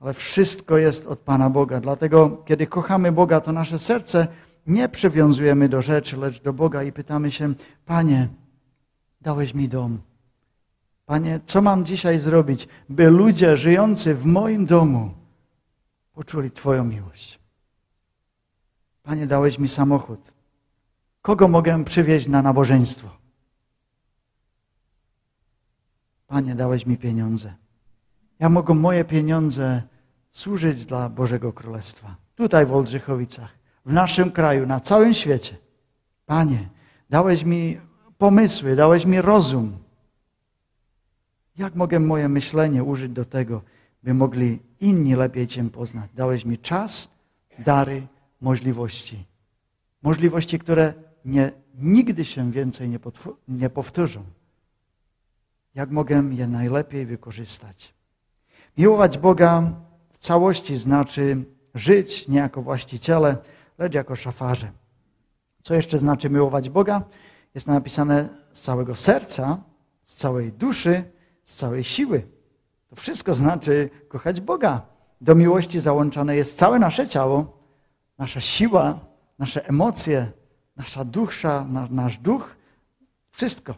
ale 0.00 0.14
wszystko 0.14 0.78
jest 0.78 1.06
od 1.06 1.18
Pana 1.18 1.50
Boga. 1.50 1.80
Dlatego, 1.80 2.42
kiedy 2.46 2.66
kochamy 2.66 3.12
Boga, 3.12 3.40
to 3.40 3.52
nasze 3.52 3.78
serce 3.78 4.28
nie 4.66 4.88
przywiązujemy 4.88 5.68
do 5.68 5.82
rzeczy, 5.82 6.16
lecz 6.16 6.42
do 6.42 6.52
Boga 6.52 6.82
i 6.82 6.92
pytamy 6.92 7.30
się, 7.30 7.54
Panie, 7.86 8.28
dałeś 9.20 9.54
mi 9.54 9.68
dom. 9.68 9.98
Panie, 11.06 11.40
co 11.46 11.62
mam 11.62 11.84
dzisiaj 11.84 12.18
zrobić, 12.18 12.68
by 12.88 13.10
ludzie 13.10 13.56
żyjący 13.56 14.14
w 14.14 14.24
moim 14.24 14.66
domu 14.66 15.14
poczuli 16.12 16.50
Twoją 16.50 16.84
miłość? 16.84 17.40
Panie, 19.02 19.26
dałeś 19.26 19.58
mi 19.58 19.68
samochód. 19.68 20.20
Kogo 21.22 21.48
mogę 21.48 21.84
przywieźć 21.84 22.28
na 22.28 22.42
nabożeństwo? 22.42 23.08
Panie, 26.26 26.54
dałeś 26.54 26.86
mi 26.86 26.98
pieniądze. 26.98 27.54
Ja 28.40 28.48
mogą 28.48 28.74
moje 28.74 29.04
pieniądze 29.04 29.82
służyć 30.30 30.86
dla 30.86 31.08
Bożego 31.08 31.52
Królestwa. 31.52 32.16
Tutaj 32.34 32.66
w 32.66 32.72
Oldrzychowicach, 32.72 33.58
w 33.86 33.92
naszym 33.92 34.30
kraju, 34.30 34.66
na 34.66 34.80
całym 34.80 35.14
świecie. 35.14 35.56
Panie, 36.26 36.68
dałeś 37.10 37.44
mi 37.44 37.80
pomysły, 38.18 38.76
dałeś 38.76 39.06
mi 39.06 39.20
rozum. 39.20 39.78
Jak 41.56 41.74
mogę 41.74 42.00
moje 42.00 42.28
myślenie 42.28 42.84
użyć 42.84 43.12
do 43.12 43.24
tego, 43.24 43.62
by 44.02 44.14
mogli 44.14 44.58
inni 44.80 45.14
lepiej 45.14 45.46
Cię 45.46 45.70
poznać? 45.70 46.10
Dałeś 46.14 46.44
mi 46.44 46.58
czas, 46.58 47.10
dary, 47.58 48.06
możliwości. 48.40 49.24
Możliwości, 50.02 50.58
które 50.58 50.94
nie, 51.24 51.52
nigdy 51.74 52.24
się 52.24 52.50
więcej 52.50 52.88
nie, 52.88 52.98
nie 53.48 53.70
powtórzą. 53.70 54.24
Jak 55.74 55.90
mogę 55.90 56.30
je 56.30 56.46
najlepiej 56.46 57.06
wykorzystać? 57.06 57.99
Miłować 58.78 59.18
Boga 59.18 59.72
w 60.12 60.18
całości 60.18 60.76
znaczy 60.76 61.44
żyć 61.74 62.28
nie 62.28 62.38
jako 62.38 62.62
właściciele, 62.62 63.36
lecz 63.78 63.94
jako 63.94 64.16
szafarze. 64.16 64.72
Co 65.62 65.74
jeszcze 65.74 65.98
znaczy 65.98 66.30
miłować 66.30 66.70
Boga? 66.70 67.02
Jest 67.54 67.66
napisane 67.66 68.28
z 68.52 68.60
całego 68.60 68.96
serca, 68.96 69.58
z 70.02 70.14
całej 70.14 70.52
duszy, 70.52 71.04
z 71.44 71.54
całej 71.54 71.84
siły. 71.84 72.22
To 72.88 72.96
wszystko 72.96 73.34
znaczy 73.34 73.90
kochać 74.08 74.40
Boga. 74.40 74.82
Do 75.20 75.34
miłości 75.34 75.80
załączane 75.80 76.36
jest 76.36 76.58
całe 76.58 76.78
nasze 76.78 77.06
ciało, 77.06 77.58
nasza 78.18 78.40
siła, 78.40 78.98
nasze 79.38 79.68
emocje, 79.68 80.32
nasza 80.76 81.04
dusza, 81.04 81.66
nasz 81.90 82.18
duch, 82.18 82.56
wszystko. 83.30 83.74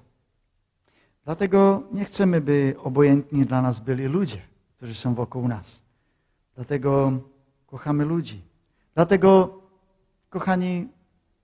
Dlatego 1.24 1.82
nie 1.92 2.04
chcemy, 2.04 2.40
by 2.40 2.74
obojętni 2.82 3.46
dla 3.46 3.62
nas 3.62 3.80
byli 3.80 4.04
ludzie 4.04 4.51
którzy 4.82 4.94
są 4.94 5.14
wokół 5.14 5.48
nas. 5.48 5.82
Dlatego 6.54 7.12
kochamy 7.66 8.04
ludzi. 8.04 8.42
Dlatego, 8.94 9.58
kochani, 10.30 10.88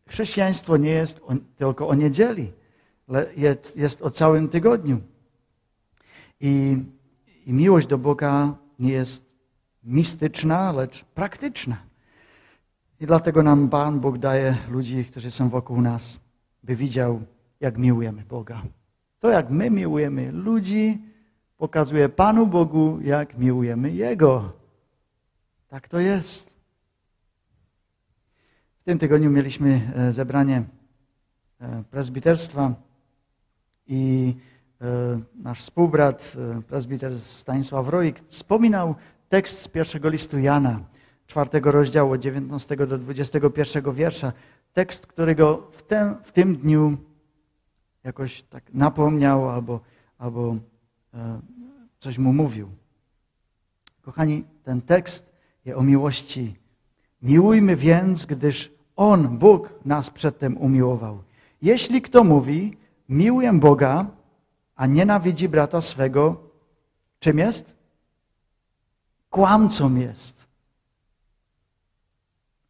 chrześcijaństwo 0.08 0.76
nie 0.76 0.90
jest 0.90 1.18
o, 1.18 1.34
tylko 1.56 1.88
o 1.88 1.94
niedzieli, 1.94 2.52
jest, 3.36 3.76
jest 3.76 4.02
o 4.02 4.10
całym 4.10 4.48
tygodniu. 4.48 5.00
I, 6.40 6.78
I 7.46 7.52
miłość 7.52 7.86
do 7.86 7.98
Boga 7.98 8.54
nie 8.78 8.92
jest 8.92 9.24
mistyczna, 9.84 10.72
lecz 10.72 11.04
praktyczna. 11.04 11.76
I 13.00 13.06
dlatego 13.06 13.42
nam 13.42 13.68
Pan 13.68 14.00
Bóg 14.00 14.18
daje 14.18 14.56
ludzi, 14.70 15.04
którzy 15.04 15.30
są 15.30 15.48
wokół 15.48 15.80
nas, 15.80 16.20
by 16.62 16.76
widział, 16.76 17.22
jak 17.60 17.78
miłujemy 17.78 18.24
Boga. 18.24 18.62
To, 19.20 19.30
jak 19.30 19.50
my 19.50 19.70
miłujemy 19.70 20.32
ludzi, 20.32 21.07
pokazuje 21.58 22.08
Panu 22.08 22.46
Bogu, 22.46 22.98
jak 23.00 23.38
miłujemy 23.38 23.90
Jego. 23.90 24.52
Tak 25.68 25.88
to 25.88 26.00
jest. 26.00 26.58
W 28.78 28.82
tym 28.82 28.98
tygodniu 28.98 29.30
mieliśmy 29.30 29.92
e, 29.96 30.12
zebranie 30.12 30.62
e, 31.60 31.82
prezbiterstwa 31.90 32.74
i 33.86 34.34
e, 34.80 34.84
nasz 35.34 35.60
współbrat, 35.60 36.36
prezbiter 36.68 37.20
Stanisław 37.20 37.88
Rojik, 37.88 38.20
wspominał 38.26 38.94
tekst 39.28 39.62
z 39.62 39.68
pierwszego 39.68 40.08
listu 40.08 40.38
Jana, 40.38 40.80
czwartego 41.26 41.70
rozdziału, 41.70 42.12
od 42.12 42.20
19 42.20 42.76
do 42.76 42.98
21 42.98 43.94
wiersza. 43.94 44.32
Tekst, 44.72 45.06
którego 45.06 45.68
w, 45.72 45.82
ten, 45.82 46.14
w 46.22 46.32
tym 46.32 46.56
dniu 46.56 46.96
jakoś 48.04 48.42
tak 48.42 48.74
napomniał 48.74 49.50
albo, 49.50 49.80
albo 50.18 50.56
coś 51.98 52.18
mu 52.18 52.32
mówił. 52.32 52.68
Kochani, 54.02 54.44
ten 54.64 54.80
tekst 54.82 55.32
jest 55.64 55.78
o 55.78 55.82
miłości. 55.82 56.56
Miłujmy 57.22 57.76
więc, 57.76 58.26
gdyż 58.26 58.72
On, 58.96 59.38
Bóg, 59.38 59.74
nas 59.84 60.10
przedtem 60.10 60.56
umiłował. 60.56 61.22
Jeśli 61.62 62.02
kto 62.02 62.24
mówi, 62.24 62.76
miłuję 63.08 63.52
Boga, 63.52 64.06
a 64.76 64.86
nienawidzi 64.86 65.48
brata 65.48 65.80
swego, 65.80 66.36
czym 67.18 67.38
jest? 67.38 67.74
Kłamcą 69.30 69.94
jest. 69.94 70.48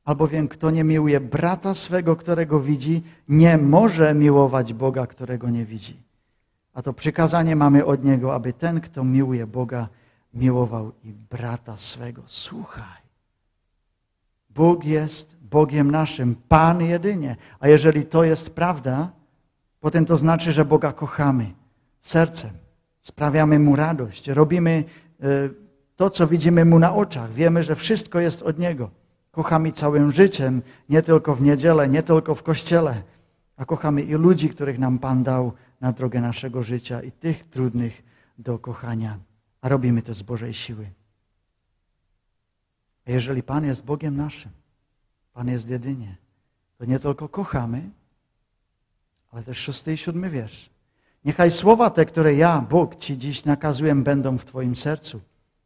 Albowiem 0.05 0.49
kto 0.49 0.71
nie 0.71 0.85
miłuje 0.85 1.21
brata 1.21 1.75
swego, 1.75 2.17
którego 2.17 2.61
widzi, 2.61 3.03
nie 3.29 3.59
może 3.59 4.15
miłować 4.15 4.73
Boga, 4.73 5.07
którego 5.07 5.51
nie 5.51 5.65
widzi. 5.65 6.08
A 6.79 6.83
to 6.83 6.93
przykazanie 6.93 7.57
mamy 7.57 7.85
od 7.85 8.05
Niego, 8.05 8.35
aby 8.35 8.53
ten, 8.53 8.81
kto 8.81 9.05
miłuje 9.05 9.47
Boga, 9.47 9.89
miłował 10.35 10.93
i 11.05 11.13
brata 11.13 11.77
swego. 11.77 12.23
Słuchaj. 12.27 13.03
Bóg 14.51 14.85
jest 14.85 15.37
Bogiem 15.41 15.91
naszym, 15.91 16.37
Pan 16.49 16.81
jedynie. 16.81 17.37
A 17.61 17.69
jeżeli 17.69 18.07
to 18.07 18.25
jest 18.25 18.51
prawda, 18.51 19.11
potem 19.81 20.07
to 20.07 20.17
znaczy, 20.17 20.53
że 20.53 20.65
Boga 20.65 20.93
kochamy 20.93 21.47
sercem. 22.01 22.51
Sprawiamy 23.01 23.59
Mu 23.59 23.77
radość. 23.77 24.29
Robimy 24.29 24.85
e, 25.21 25.25
to, 25.97 26.11
co 26.11 26.27
widzimy 26.27 26.65
Mu 26.65 26.79
na 26.79 26.95
oczach. 26.95 27.33
Wiemy, 27.33 27.63
że 27.63 27.75
wszystko 27.75 28.21
jest 28.21 28.43
od 28.43 28.59
Niego. 28.59 28.91
Kochamy 29.31 29.73
całym 29.73 30.13
życiem, 30.13 30.63
nie 30.89 31.03
tylko 31.03 31.35
w 31.35 31.43
niedzielę, 31.43 31.89
nie 31.89 32.03
tylko 32.03 32.35
w 32.35 32.43
kościele, 32.43 33.03
a 33.57 33.65
kochamy 33.65 34.03
i 34.03 34.13
ludzi, 34.13 34.49
których 34.49 34.79
nam 34.79 34.99
Pan 34.99 35.23
dał 35.23 35.53
na 35.81 35.93
drogę 35.93 36.21
naszego 36.21 36.63
życia 36.63 37.03
i 37.03 37.13
tych 37.13 37.45
trudnych 37.45 38.03
do 38.39 38.59
kochania. 38.59 39.19
A 39.61 39.69
robimy 39.69 40.03
to 40.03 40.15
z 40.15 40.23
Bożej 40.23 40.55
siły. 40.55 40.91
A 43.07 43.11
jeżeli 43.11 43.43
Pan 43.43 43.65
jest 43.65 43.85
Bogiem 43.85 44.17
naszym, 44.17 44.53
Pan 45.33 45.49
jest 45.49 45.71
jedynie, 45.71 46.17
to 46.79 46.85
nie 46.85 46.99
tylko 46.99 47.29
kochamy, 47.29 47.91
ale 49.33 49.43
też 49.43 49.59
szósty 49.59 49.93
i 49.93 49.97
siódmy 49.97 50.31
wiersz. 50.31 50.71
Niechaj 51.25 51.51
słowa 51.51 51.91
te, 51.91 52.07
które 52.07 52.35
ja, 52.35 52.61
Bóg, 52.61 52.97
Ci 52.97 53.19
dziś 53.19 53.45
nakazuję, 53.45 53.95
będą 53.95 54.39
w 54.39 54.45
Twoim 54.45 54.77
sercu. 54.77 55.21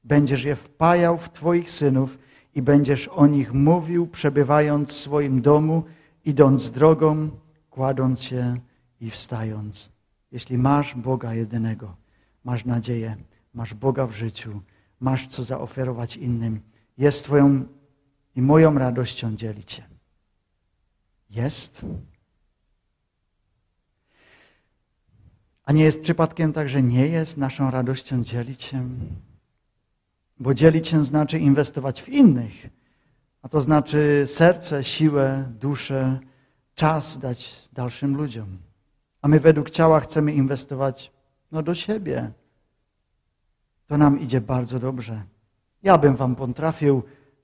Będziesz 0.05 0.45
je 0.45 0.57
wpajał 0.57 1.19
w 1.19 1.29
Twoich 1.29 1.71
synów 1.71 2.19
i 2.55 2.63
będziesz 2.63 3.09
o 3.09 3.27
nich 3.27 3.53
mówił, 3.53 4.07
przebywając 4.07 4.93
w 4.93 4.97
swoim 4.97 5.43
domu, 5.43 5.83
idąc 6.25 6.71
drogą, 6.71 7.31
kładąc 7.71 8.23
się 8.23 8.57
i 9.01 9.11
wstając. 9.11 9.93
Jeśli 10.33 10.59
masz 10.59 10.95
Boga 10.95 11.35
jedynego, 11.35 11.97
masz 12.45 12.65
nadzieję, 12.65 13.17
masz 13.55 13.75
Boga 13.75 14.07
w 14.07 14.13
życiu, 14.13 14.61
masz 15.01 15.29
co 15.29 15.45
zaoferować 15.45 16.17
innym, 16.17 16.61
jest 16.99 17.25
Twoją 17.25 17.65
i 18.37 18.43
moją 18.43 18.79
radością 18.79 19.37
dzielić 19.37 19.73
się. 19.73 19.83
Jest. 21.31 21.87
A 25.65 25.73
nie 25.73 25.85
jest 25.85 26.01
przypadkiem 26.01 26.53
tak, 26.53 26.69
że 26.69 26.83
nie 26.83 27.07
jest 27.07 27.37
naszą 27.37 27.71
radością 27.71 28.23
dzielić 28.23 28.63
się? 28.63 28.89
Bo 30.39 30.55
dzielić 30.55 30.89
się 30.89 31.05
znaczy 31.05 31.39
inwestować 31.39 32.03
w 32.03 32.09
innych, 32.09 32.71
a 33.43 33.49
to 33.49 33.61
znaczy 33.61 34.25
serce, 34.27 34.85
siłę, 34.85 35.53
duszę, 35.61 36.21
czas 36.75 37.19
dać 37.19 37.69
dalszym 37.73 38.17
ludziom. 38.17 38.72
A 39.23 39.29
my 39.29 39.41
według 39.41 39.71
ciała 39.71 40.01
chcemy 40.01 40.33
inwestować 40.33 41.13
no, 41.53 41.63
do 41.63 41.75
siebie. 41.75 42.33
To 43.87 43.99
nam 43.99 44.21
idzie 44.21 44.41
bardzo 44.41 44.79
dobrze. 44.79 45.23
Ja 45.83 45.99
bym 45.99 46.17
wam 46.17 46.35
potrafił 46.35 47.03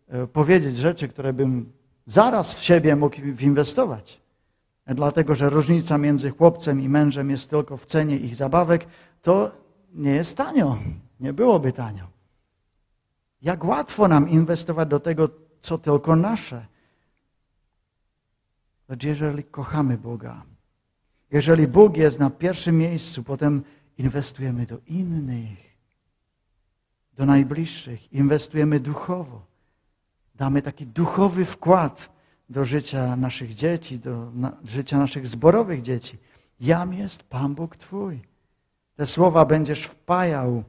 e, 0.09 0.27
powiedzieć 0.27 0.77
rzeczy, 0.77 1.09
które 1.09 1.33
bym 1.33 1.73
zaraz 2.07 2.53
w 2.53 2.63
siebie 2.63 2.97
mógł 2.97 3.17
inwestować. 3.41 4.21
Dlatego, 4.87 5.35
że 5.35 5.51
różnica 5.51 5.99
między 5.99 6.31
chłopcem 6.31 6.81
i 6.81 6.89
mężem 6.89 7.31
jest 7.31 7.51
tylko 7.51 7.77
w 7.77 7.87
cenie 7.87 8.17
ich 8.17 8.37
zabawek, 8.37 8.87
to 9.23 9.51
nie 9.95 10.11
jest 10.11 10.37
tanio. 10.37 10.79
Nie 11.21 11.33
byłoby 11.33 11.73
tanio. 11.73 12.05
Jak 13.43 13.65
łatwo 13.65 14.09
nam 14.09 14.29
inwestować 14.29 14.89
do 14.89 15.01
tego, 15.01 15.29
co 15.61 15.79
tylko 15.79 16.17
nasze. 16.17 16.67
Lecz 18.89 19.05
jeżeli 19.05 19.45
kochamy 19.45 19.99
Boga, 19.99 20.43
jeżeli 21.31 21.69
Bóg 21.69 21.97
jest 21.97 22.19
na 22.19 22.31
pierwszym 22.31 22.79
miejscu, 22.79 23.23
potem 23.23 23.63
inwestujemy 23.99 24.67
do 24.67 24.79
innych, 24.87 25.79
do 27.13 27.27
najbliższych, 27.27 28.13
inwestujemy 28.13 28.81
duchowo. 28.81 29.43
Damy 30.35 30.63
taki 30.63 30.87
duchowy 30.87 31.45
wkład 31.45 32.11
do 32.49 32.65
życia 32.65 33.17
naszych 33.17 33.55
dzieci, 33.55 33.99
do 33.99 34.31
na, 34.35 34.57
życia 34.65 34.99
naszych 34.99 35.27
zborowych 35.27 35.83
dzieci. 35.83 36.19
Jam 36.61 36.95
jest 36.95 37.23
Pan 37.23 37.55
Bóg 37.55 37.77
Twój. 37.77 38.21
Te 38.97 39.07
słowa 39.07 39.45
będziesz 39.45 39.83
wpajał 39.85 40.65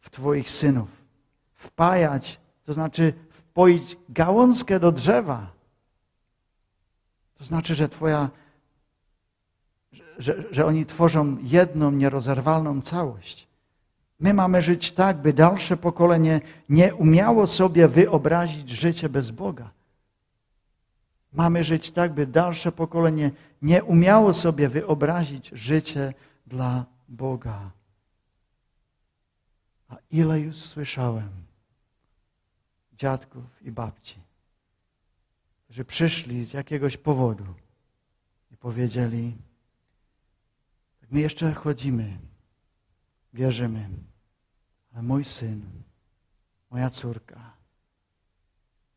w 0.00 0.10
Twoich 0.10 0.50
synów. 0.50 0.88
Wpajać, 1.54 2.40
to 2.64 2.72
znaczy 2.72 3.12
wpoić 3.30 3.96
gałązkę 4.08 4.80
do 4.80 4.92
drzewa. 4.92 5.50
To 7.34 7.44
znaczy, 7.44 7.74
że 7.74 7.88
Twoja 7.88 8.30
że, 10.18 10.44
że 10.50 10.66
oni 10.66 10.86
tworzą 10.86 11.36
jedną, 11.42 11.90
nierozerwalną 11.90 12.80
całość. 12.80 13.48
My 14.20 14.34
mamy 14.34 14.62
żyć 14.62 14.92
tak, 14.92 15.16
by 15.16 15.32
dalsze 15.32 15.76
pokolenie 15.76 16.40
nie 16.68 16.94
umiało 16.94 17.46
sobie 17.46 17.88
wyobrazić 17.88 18.70
życie 18.70 19.08
bez 19.08 19.30
Boga. 19.30 19.70
Mamy 21.32 21.64
żyć 21.64 21.90
tak, 21.90 22.12
by 22.12 22.26
dalsze 22.26 22.72
pokolenie 22.72 23.30
nie 23.62 23.84
umiało 23.84 24.32
sobie 24.32 24.68
wyobrazić 24.68 25.50
życie 25.52 26.14
dla 26.46 26.84
Boga. 27.08 27.70
A 29.88 29.96
ile 30.10 30.40
już 30.40 30.56
słyszałem 30.56 31.28
dziadków 32.92 33.62
i 33.62 33.72
babci, 33.72 34.16
którzy 35.64 35.84
przyszli 35.84 36.44
z 36.44 36.52
jakiegoś 36.52 36.96
powodu 36.96 37.44
i 38.52 38.56
powiedzieli, 38.56 39.36
My 41.14 41.20
jeszcze 41.20 41.52
chodzimy, 41.52 42.18
wierzymy, 43.32 43.88
ale 44.92 45.02
mój 45.02 45.24
syn, 45.24 45.62
moja 46.70 46.90
córka, 46.90 47.52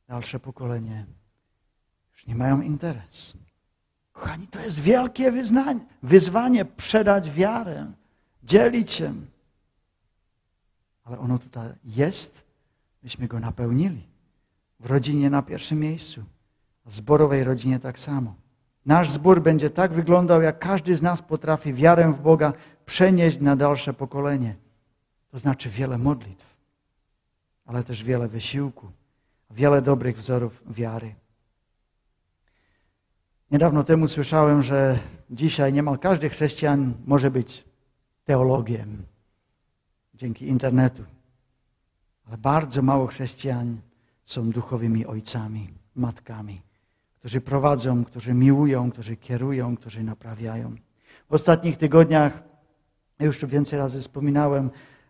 dalsze 0.08 0.40
pokolenie 0.40 1.06
już 2.12 2.28
nie 2.28 2.36
mają 2.36 2.62
interes. 2.62 3.34
Kochani, 4.14 4.48
to 4.48 4.60
jest 4.60 4.80
wielkie 4.80 5.32
wyznanie, 5.32 5.80
wyzwanie 6.04 6.66
przedać 6.66 7.32
wiarę, 7.32 7.92
dzielić 8.44 8.92
się. 8.92 9.14
Ale 11.04 11.20
ono 11.20 11.40
tutaj 11.40 11.70
jest, 11.86 12.44
myśmy 13.04 13.28
go 13.28 13.40
napełnili. 13.40 14.08
W 14.80 14.86
rodzinie 14.86 15.30
na 15.30 15.42
pierwszym 15.42 15.80
miejscu, 15.80 16.24
w 16.86 16.94
zborowej 16.94 17.44
rodzinie 17.44 17.80
tak 17.80 18.00
samo. 18.00 18.36
Nasz 18.88 19.10
zbór 19.10 19.42
będzie 19.42 19.70
tak 19.70 19.94
wyglądał, 19.94 20.42
jak 20.42 20.60
każdy 20.60 20.96
z 20.96 21.02
nas 21.02 21.22
potrafi 21.22 21.74
wiarę 21.74 22.14
w 22.14 22.22
Boga 22.22 22.54
przenieść 22.86 23.40
na 23.40 23.56
dalsze 23.56 23.94
pokolenie. 23.94 24.56
To 25.32 25.40
znaczy 25.40 25.70
wiele 25.70 25.98
modlitw, 25.98 26.56
ale 27.66 27.84
też 27.84 28.04
wiele 28.04 28.28
wysiłku, 28.28 28.92
wiele 29.52 29.82
dobrych 29.82 30.18
wzorów 30.18 30.64
wiary. 30.68 31.16
Niedawno 33.52 33.84
temu 33.84 34.08
słyszałem, 34.08 34.64
że 34.64 35.00
dzisiaj 35.30 35.74
niemal 35.74 36.00
każdy 36.00 36.30
chrześcijan 36.30 36.94
może 37.06 37.32
być 37.32 37.66
teologiem 38.26 39.06
dzięki 40.14 40.48
internetu. 40.48 41.04
Ale 42.28 42.38
bardzo 42.38 42.82
mało 42.82 43.08
chrześcijan 43.08 43.78
są 44.24 44.50
duchowymi 44.50 45.06
ojcami, 45.06 45.70
matkami 45.96 46.67
którzy 47.20 47.42
prowadzą, 47.42 48.04
którzy 48.04 48.34
miłują, 48.34 48.92
którzy 48.92 49.16
kierują, 49.16 49.78
którzy 49.78 50.04
naprawiają. 50.04 50.76
W 51.30 51.34
ostatnich 51.34 51.78
tygodniach, 51.78 52.44
już 53.20 53.46
więcej 53.46 53.80
razy 53.80 54.00
wspominałem, 54.00 54.70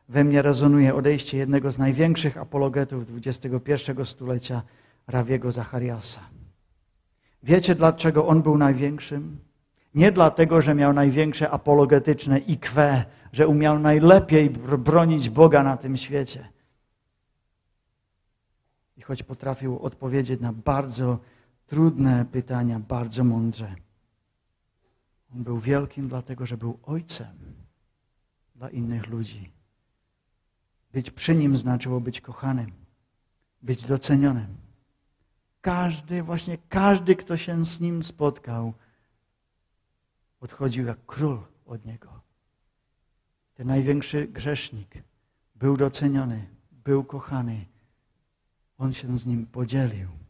we 0.09 0.23
mnie 0.23 0.41
rezonuje 0.41 0.95
odejście 0.95 1.37
jednego 1.37 1.71
z 1.71 1.77
największych 1.77 2.37
apologetów 2.37 3.03
XXI 3.25 3.73
stulecia, 4.03 4.61
Rawiego 5.07 5.51
Zachariasa. 5.51 6.21
Wiecie, 7.43 7.75
dlaczego 7.75 8.27
on 8.27 8.41
był 8.41 8.57
największym? 8.57 9.37
Nie 9.95 10.11
dlatego, 10.11 10.61
że 10.61 10.75
miał 10.75 10.93
największe 10.93 11.49
apologetyczne 11.49 12.35
IQ, 12.35 12.71
że 13.31 13.47
umiał 13.47 13.79
najlepiej 13.79 14.49
bronić 14.77 15.29
Boga 15.29 15.63
na 15.63 15.77
tym 15.77 15.97
świecie. 15.97 16.49
I 18.97 19.01
choć 19.01 19.23
potrafił 19.23 19.79
odpowiedzieć 19.79 20.41
na 20.41 20.53
bardzo 20.53 21.19
trudne 21.67 22.25
pytania, 22.25 22.79
bardzo 22.79 23.23
mądrze. 23.23 23.75
On 25.35 25.43
był 25.43 25.59
wielkim, 25.59 26.07
dlatego 26.07 26.45
że 26.45 26.57
był 26.57 26.79
ojcem 26.83 27.37
dla 28.55 28.69
innych 28.69 29.07
ludzi. 29.07 29.51
Być 30.91 31.11
przy 31.11 31.35
nim 31.35 31.57
znaczyło 31.57 32.01
być 32.01 32.21
kochanym, 32.21 32.71
być 33.61 33.85
docenionym. 33.85 34.57
Każdy, 35.61 36.23
właśnie 36.23 36.57
każdy, 36.69 37.15
kto 37.15 37.37
się 37.37 37.65
z 37.65 37.79
nim 37.79 38.03
spotkał, 38.03 38.73
odchodził 40.39 40.85
jak 40.85 41.05
król 41.05 41.39
od 41.65 41.85
niego. 41.85 42.21
Ten 43.55 43.67
największy 43.67 44.27
grzesznik 44.27 45.03
był 45.55 45.77
doceniony, 45.77 46.47
był 46.71 47.03
kochany. 47.03 47.65
On 48.77 48.93
się 48.93 49.19
z 49.19 49.25
nim 49.25 49.45
podzielił. 49.45 50.26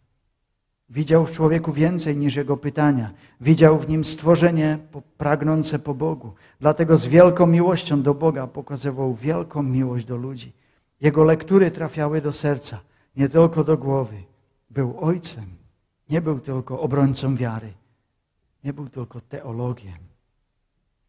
Widział 0.89 1.25
w 1.25 1.31
człowieku 1.31 1.73
więcej 1.73 2.17
niż 2.17 2.35
jego 2.35 2.57
pytania. 2.57 3.11
Widział 3.41 3.79
w 3.79 3.89
nim 3.89 4.05
stworzenie 4.05 4.77
pragnące 5.17 5.79
po 5.79 5.93
Bogu. 5.93 6.33
Dlatego 6.59 6.97
z 6.97 7.05
wielką 7.05 7.47
miłością 7.47 8.01
do 8.01 8.13
Boga 8.13 8.47
pokazywał 8.47 9.15
wielką 9.15 9.63
miłość 9.63 10.05
do 10.05 10.17
ludzi. 10.17 10.53
Jego 11.01 11.23
lektury 11.23 11.71
trafiały 11.71 12.21
do 12.21 12.33
serca, 12.33 12.79
nie 13.15 13.29
tylko 13.29 13.63
do 13.63 13.77
głowy. 13.77 14.15
Był 14.69 14.99
ojcem, 14.99 15.45
nie 16.09 16.21
był 16.21 16.39
tylko 16.39 16.79
obrońcą 16.79 17.35
wiary, 17.35 17.73
nie 18.63 18.73
był 18.73 18.89
tylko 18.89 19.21
teologiem. 19.21 19.97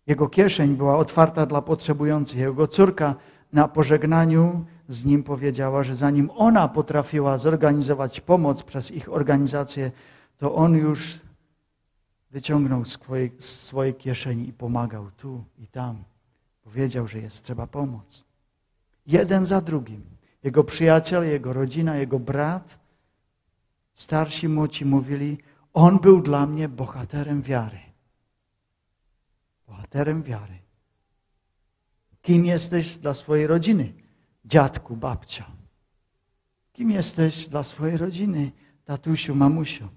Jego 0.06 0.28
kieszeń 0.28 0.76
była 0.76 0.96
otwarta 0.96 1.46
dla 1.46 1.62
potrzebujących. 1.62 2.38
Jego 2.38 2.68
córka 2.68 3.14
na 3.52 3.68
pożegnaniu 3.68 4.64
z 4.88 5.04
nim 5.04 5.22
powiedziała, 5.22 5.82
że 5.82 5.94
zanim 5.94 6.30
ona 6.36 6.68
potrafiła 6.68 7.38
zorganizować 7.38 8.20
pomoc 8.20 8.62
przez 8.62 8.90
ich 8.90 9.12
organizację, 9.12 9.90
to 10.38 10.54
on 10.54 10.74
już 10.74 11.20
wyciągnął 12.30 12.84
z 12.84 12.92
swojej, 12.92 13.32
z 13.38 13.44
swojej 13.44 13.94
kieszeni 13.94 14.48
i 14.48 14.52
pomagał 14.52 15.10
tu 15.10 15.44
i 15.58 15.66
tam. 15.66 16.04
Powiedział, 16.62 17.06
że 17.06 17.18
jest 17.18 17.44
trzeba 17.44 17.66
pomóc. 17.66 18.24
Jeden 19.06 19.46
za 19.46 19.60
drugim. 19.60 20.04
Jego 20.42 20.64
przyjaciel, 20.64 21.24
jego 21.24 21.52
rodzina, 21.52 21.96
jego 21.96 22.18
brat, 22.18 22.78
starsi 23.94 24.48
młodzi 24.48 24.84
mówili, 24.84 25.38
on 25.74 25.98
był 25.98 26.22
dla 26.22 26.46
mnie 26.46 26.68
bohaterem 26.68 27.42
wiary. 27.42 27.78
Bohaterem 29.66 30.22
wiary. 30.22 30.58
Kim 32.22 32.46
jesteś 32.46 32.96
dla 32.96 33.14
swojej 33.14 33.46
rodziny? 33.46 33.92
Dziadku, 34.48 34.96
babcia. 34.96 35.44
Kim 36.72 36.90
jesteś 36.90 37.48
dla 37.48 37.62
swojej 37.62 37.96
rodziny? 37.96 38.52
Tatusiu, 38.84 39.34
mamusiu. 39.34 39.88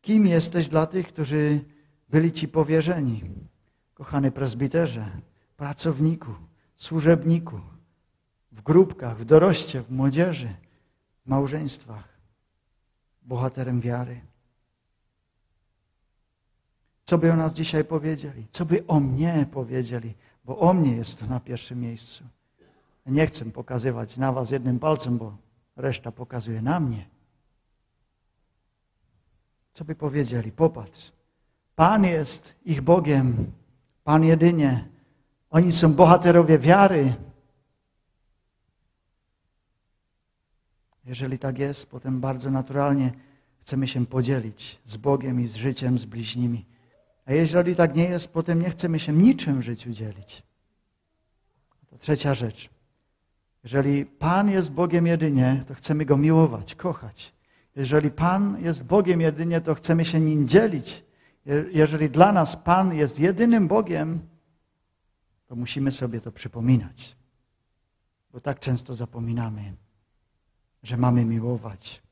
Kim 0.00 0.26
jesteś 0.26 0.68
dla 0.68 0.86
tych, 0.86 1.08
którzy 1.08 1.64
byli 2.08 2.32
Ci 2.32 2.48
powierzeni? 2.48 3.22
Kochany 3.94 4.30
prezbiterze, 4.30 5.20
pracowniku, 5.56 6.34
służebniku, 6.74 7.60
w 8.52 8.62
grupkach, 8.62 9.18
w 9.18 9.24
doroście, 9.24 9.82
w 9.82 9.90
młodzieży, 9.90 10.54
w 11.24 11.28
małżeństwach. 11.28 12.08
Bohaterem 13.22 13.80
wiary. 13.80 14.20
Co 17.04 17.18
by 17.18 17.32
o 17.32 17.36
nas 17.36 17.52
dzisiaj 17.52 17.84
powiedzieli? 17.84 18.46
Co 18.50 18.64
by 18.64 18.86
o 18.86 19.00
mnie 19.00 19.46
powiedzieli? 19.52 20.14
Bo 20.44 20.58
o 20.58 20.74
mnie 20.74 20.96
jest 20.96 21.18
to 21.18 21.26
na 21.26 21.40
pierwszym 21.40 21.80
miejscu. 21.80 22.24
Nie 23.06 23.26
chcę 23.26 23.44
pokazywać 23.44 24.16
na 24.16 24.32
was 24.32 24.50
jednym 24.50 24.78
palcem, 24.78 25.18
bo 25.18 25.36
reszta 25.76 26.12
pokazuje 26.12 26.62
na 26.62 26.80
mnie. 26.80 27.06
Co 29.72 29.84
by 29.84 29.94
powiedzieli? 29.94 30.52
Popatrz. 30.52 31.12
Pan 31.76 32.04
jest 32.04 32.54
ich 32.64 32.80
Bogiem. 32.80 33.52
Pan 34.04 34.24
jedynie. 34.24 34.88
Oni 35.50 35.72
są 35.72 35.94
bohaterowie 35.94 36.58
wiary. 36.58 37.14
Jeżeli 41.04 41.38
tak 41.38 41.58
jest, 41.58 41.86
potem 41.86 42.20
bardzo 42.20 42.50
naturalnie 42.50 43.12
chcemy 43.60 43.88
się 43.88 44.06
podzielić 44.06 44.78
z 44.84 44.96
Bogiem 44.96 45.40
i 45.40 45.46
z 45.46 45.54
życiem, 45.54 45.98
z 45.98 46.04
bliźnimi. 46.04 46.66
A 47.26 47.32
jeżeli 47.32 47.76
tak 47.76 47.94
nie 47.94 48.04
jest, 48.04 48.32
potem 48.32 48.62
nie 48.62 48.70
chcemy 48.70 48.98
się 48.98 49.12
niczym 49.12 49.60
w 49.60 49.62
życiu 49.62 49.90
dzielić. 49.90 50.42
To 51.90 51.98
trzecia 51.98 52.34
rzecz. 52.34 52.70
Jeżeli 53.64 54.06
Pan 54.06 54.50
jest 54.50 54.72
Bogiem 54.72 55.06
jedynie, 55.06 55.64
to 55.68 55.74
chcemy 55.74 56.04
Go 56.04 56.16
miłować, 56.16 56.74
kochać. 56.74 57.34
Jeżeli 57.76 58.10
Pan 58.10 58.62
jest 58.62 58.84
Bogiem 58.84 59.20
jedynie, 59.20 59.60
to 59.60 59.74
chcemy 59.74 60.04
się 60.04 60.20
Nim 60.20 60.48
dzielić. 60.48 61.04
Jeżeli 61.72 62.10
dla 62.10 62.32
nas 62.32 62.56
Pan 62.56 62.94
jest 62.94 63.20
jedynym 63.20 63.68
Bogiem, 63.68 64.20
to 65.46 65.56
musimy 65.56 65.92
sobie 65.92 66.20
to 66.20 66.32
przypominać. 66.32 67.16
Bo 68.32 68.40
tak 68.40 68.60
często 68.60 68.94
zapominamy, 68.94 69.74
że 70.82 70.96
mamy 70.96 71.24
miłować, 71.24 72.02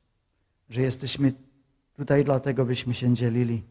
że 0.69 0.81
jesteśmy 0.81 1.33
tutaj 1.93 2.23
dlatego, 2.23 2.65
byśmy 2.65 2.93
się 2.93 3.13
dzielili. 3.13 3.63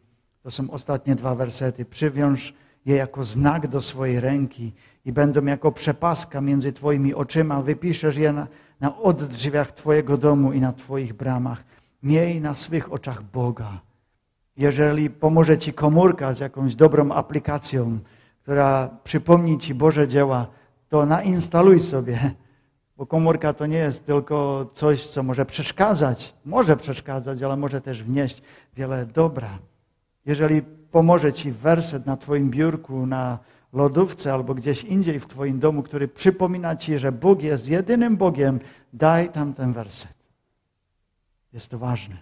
To 0.43 0.51
są 0.51 0.71
ostatnie 0.71 1.15
dwa 1.15 1.35
wersety. 1.35 1.85
Przywiąż 1.85 2.55
je 2.87 2.97
jako 2.97 3.25
znak 3.25 3.69
do 3.69 3.81
swojej 3.81 4.21
ręki 4.21 4.73
i 5.05 5.13
będą 5.13 5.45
jako 5.45 5.73
przepaska 5.73 6.41
między 6.41 6.73
Twoimi 6.73 7.15
oczyma. 7.15 7.63
Wypiszesz 7.63 8.17
je 8.17 8.33
na, 8.33 8.47
na 8.81 8.99
oddrzwiach 8.99 9.73
Twojego 9.73 10.17
domu 10.17 10.53
i 10.53 10.61
na 10.61 10.73
Twoich 10.73 11.13
bramach. 11.13 11.65
Miej 12.03 12.41
na 12.41 12.55
swych 12.55 12.93
oczach 12.93 13.23
Boga. 13.23 13.81
Jeżeli 14.57 15.11
pomoże 15.11 15.59
Ci 15.59 15.73
komórka 15.73 16.35
z 16.35 16.41
jakąś 16.41 16.75
dobrą 16.75 17.13
aplikacją, 17.13 17.99
która 18.43 18.91
przypomni 19.05 19.59
Ci 19.59 19.75
Boże 19.75 20.09
dzieła, 20.09 20.47
to 20.89 21.07
nainstaluj 21.07 21.81
sobie, 21.81 22.35
bo 22.97 23.07
komórka 23.07 23.53
to 23.53 23.67
nie 23.67 23.79
jest 23.79 24.07
tylko 24.07 24.67
coś, 24.73 25.07
co 25.07 25.23
może 25.23 25.47
przeszkadzać. 25.47 26.35
Może 26.45 26.77
przeszkadzać, 26.77 27.43
ale 27.43 27.57
może 27.57 27.81
też 27.81 28.03
wnieść 28.03 28.43
wiele 28.77 29.07
dobra. 29.07 29.59
Jeżeli 30.27 30.63
pomoże 30.91 31.33
Ci 31.33 31.53
werset 31.53 32.07
na 32.07 32.17
Twoim 32.17 32.51
biurku, 32.51 33.07
na 33.07 33.39
lodówce 33.73 34.33
albo 34.33 34.55
gdzieś 34.55 34.85
indziej 34.85 35.21
w 35.21 35.27
Twoim 35.27 35.59
domu, 35.59 35.83
który 35.83 36.09
przypomina 36.09 36.77
Ci, 36.77 36.99
że 36.99 37.13
Bóg 37.13 37.43
jest 37.43 37.69
jedynym 37.69 38.17
Bogiem, 38.17 38.61
daj 38.93 39.33
tam 39.33 39.55
ten 39.55 39.73
werset. 39.73 40.15
Jest 41.53 41.71
to 41.71 41.79
ważne. 41.79 42.17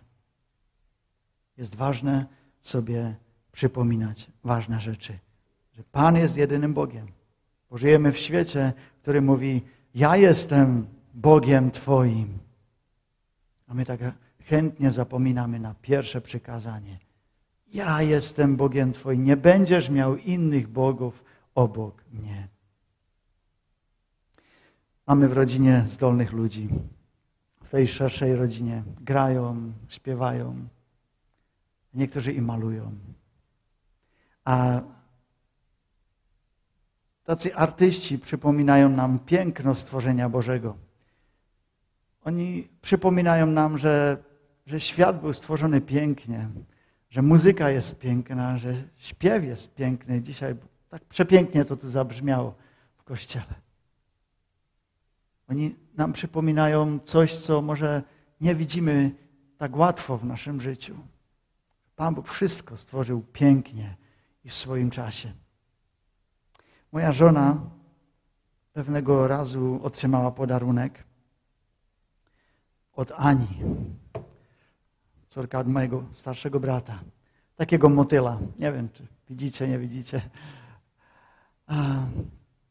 Jest 1.57 1.75
ważne 1.75 2.27
sobie 2.61 3.15
przypominać 3.53 4.31
ważne 4.45 4.81
rzeczy. 4.81 5.19
Że 5.73 5.83
Pan 5.93 6.17
jest 6.17 6.37
jedynym 6.37 6.75
Bogiem. 6.75 7.07
Bo 7.71 7.79
żyjemy 7.79 8.13
w 8.13 8.19
świecie, 8.19 8.73
który 9.03 9.23
mówi, 9.23 9.63
ja 9.95 10.17
jestem 10.17 10.87
Bogiem 11.15 11.71
Twoim. 11.71 12.39
A 13.67 13.75
my 13.75 13.85
tak 13.85 14.01
chętnie 14.45 14.91
zapominamy 14.91 15.61
na 15.61 15.75
pierwsze 15.83 16.21
przykazanie. 16.21 16.99
Ja 17.73 18.03
jestem 18.03 18.57
Bogiem 18.57 18.93
Twoim. 18.93 19.25
Nie 19.25 19.37
będziesz 19.37 19.91
miał 19.91 20.17
innych 20.17 20.69
bogów 20.69 21.25
obok 21.55 22.05
mnie. 22.13 22.49
Mamy 25.07 25.29
w 25.29 25.33
rodzinie 25.33 25.83
zdolnych 25.87 26.33
ludzi. 26.33 26.69
W 27.65 27.71
tej 27.71 27.89
szerszej 27.89 28.37
rodzinie 28.37 28.83
grają, 29.01 29.73
śpiewają. 29.89 30.69
Niektórzy 31.95 32.33
i 32.33 32.41
malują. 32.41 32.93
A 34.45 34.81
tacy 37.25 37.57
artyści 37.57 38.19
przypominają 38.19 38.89
nam 38.89 39.19
piękno 39.19 39.75
stworzenia 39.75 40.29
Bożego. 40.29 40.77
Oni 42.25 42.69
przypominają 42.83 43.47
nam, 43.47 43.79
że, 43.79 44.17
że 44.67 44.81
świat 44.81 45.21
był 45.21 45.33
stworzony 45.33 45.81
pięknie, 45.81 46.49
że 47.11 47.23
muzyka 47.23 47.71
jest 47.71 47.99
piękna, 47.99 48.59
że 48.59 48.75
śpiew 48.97 49.45
jest 49.45 49.75
piękny. 49.75 50.23
Dzisiaj 50.23 50.55
tak 50.89 51.05
przepięknie 51.05 51.65
to 51.65 51.77
tu 51.77 51.89
zabrzmiało 51.89 52.55
w 52.97 53.05
kościele. 53.05 53.55
Oni 55.49 55.77
nam 55.97 56.13
przypominają 56.13 56.99
coś, 56.99 57.37
co 57.37 57.63
może 57.63 58.03
nie 58.41 58.55
widzimy 58.55 59.11
tak 59.59 59.77
łatwo 59.77 60.17
w 60.17 60.25
naszym 60.25 60.61
życiu. 60.61 60.97
Pan 61.97 62.15
Bóg 62.15 62.29
wszystko 62.29 62.77
stworzył 62.77 63.23
pięknie 63.33 63.97
i 64.45 64.49
w 64.49 64.55
swoim 64.55 64.91
czasie. 64.91 65.33
Moja 66.93 67.13
żona 67.13 67.61
pewnego 68.73 69.29
razu 69.29 69.81
otrzymała 69.83 70.31
podarunek 70.31 71.05
od 72.93 73.13
Ani, 73.17 73.49
córka 75.29 75.59
od 75.59 75.69
mojego 75.69 76.05
starszego 76.13 76.61
brata. 76.61 77.01
Takiego 77.57 77.89
motyla. 77.89 78.39
Nie 78.59 78.73
wiem, 78.73 78.89
czy 78.93 79.07
widzicie, 79.29 79.69
nie 79.69 79.79
widzicie. 79.79 80.21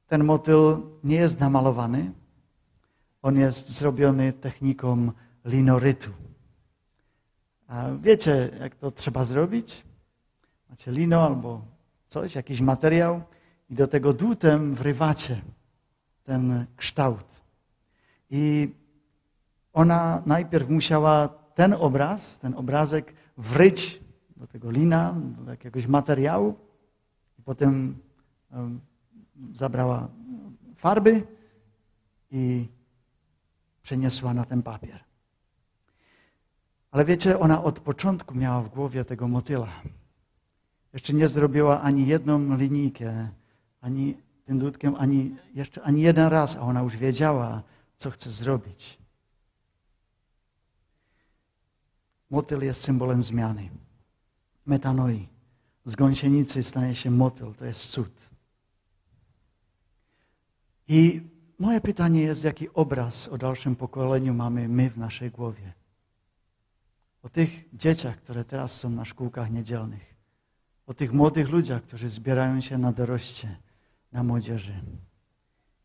Ten 0.08 0.24
motyl 0.24 0.78
nie 1.04 1.16
jest 1.16 1.40
namalowany. 1.40 2.12
On 3.22 3.38
jest 3.38 3.70
zrobiony 3.70 4.34
techniką 4.34 5.12
linorytu. 5.46 6.12
A 7.68 7.86
wiecie, 8.02 8.50
jak 8.60 8.76
to 8.76 8.92
trzeba 8.92 9.24
zrobić? 9.24 9.84
Macie 10.70 10.92
lino 10.92 11.26
albo 11.26 11.62
coś, 12.08 12.36
jakiś 12.36 12.62
materiał 12.62 13.22
i 13.70 13.76
do 13.76 13.88
tego 13.88 14.14
dłutem 14.14 14.76
wrywacie 14.76 15.42
ten 16.24 16.66
kształt. 16.76 17.26
I 18.30 18.74
ona 19.74 20.24
najpierw 20.26 20.70
musiała 20.70 21.30
ten 21.58 21.74
obraz, 21.74 22.40
ten 22.40 22.54
obrazek 22.54 23.14
wryć 23.38 24.02
do 24.38 24.48
tego 24.48 24.72
lina, 24.72 25.16
do 25.46 25.52
jakiegoś 25.52 25.88
materiału 25.88 26.56
i 27.40 27.42
potem 27.42 27.98
zabrała 29.54 30.08
farby 30.76 31.24
i 32.32 32.68
przeniosła 33.82 34.34
na 34.34 34.46
ten 34.46 34.64
papier. 34.64 35.04
Ale 36.92 37.06
wiecie, 37.06 37.40
ona 37.40 37.64
od 37.64 37.80
początku 37.80 38.36
miała 38.36 38.62
w 38.62 38.70
głowie 38.70 39.06
tego 39.06 39.28
motyla. 39.28 39.72
Jeszcze 40.94 41.14
nie 41.14 41.28
zrobiła 41.28 41.82
ani 41.82 42.08
jedną 42.08 42.58
linijkę, 42.58 43.30
ani 43.82 44.18
tym 44.46 44.60
dudkiem, 44.60 44.96
ani 44.96 45.36
jeszcze 45.54 45.84
ani 45.84 46.02
jeden 46.02 46.28
raz, 46.28 46.56
a 46.56 46.62
ona 46.62 46.82
już 46.82 46.98
wiedziała, 46.98 47.64
co 47.98 48.12
chce 48.12 48.30
zrobić. 48.30 49.07
Motyl 52.30 52.64
jest 52.64 52.82
symbolem 52.82 53.24
zmiany. 53.24 53.70
Metanoi. 54.66 55.28
Z 55.86 55.96
gąsienicy 55.96 56.64
staje 56.64 56.96
się 56.96 57.12
motyl. 57.12 57.54
To 57.54 57.66
jest 57.66 57.90
cud. 57.90 58.30
I 60.88 61.22
moje 61.60 61.82
pytanie 61.82 62.22
jest, 62.22 62.44
jaki 62.44 62.70
obraz 62.74 63.28
o 63.28 63.38
dalszym 63.38 63.76
pokoleniu 63.76 64.34
mamy 64.34 64.68
my 64.68 64.90
w 64.90 64.98
naszej 64.98 65.32
głowie? 65.32 65.74
O 67.24 67.30
tych 67.30 67.50
dzieciach, 67.74 68.18
które 68.18 68.46
teraz 68.46 68.76
są 68.76 68.90
na 68.90 69.06
szkółkach 69.06 69.52
niedzielnych. 69.52 70.16
O 70.88 70.94
tych 70.94 71.14
młodych 71.14 71.50
ludziach, 71.50 71.84
którzy 71.84 72.10
zbierają 72.10 72.62
się 72.62 72.78
na 72.78 72.92
doroście, 72.92 73.58
na 74.12 74.24
młodzieży. 74.24 74.82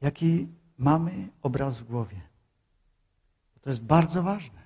Jaki 0.01 0.49
mamy 0.79 1.29
obraz 1.43 1.79
w 1.79 1.85
głowie? 1.85 2.21
To 3.61 3.71
jest 3.71 3.85
bardzo 3.85 4.23
ważne. 4.23 4.63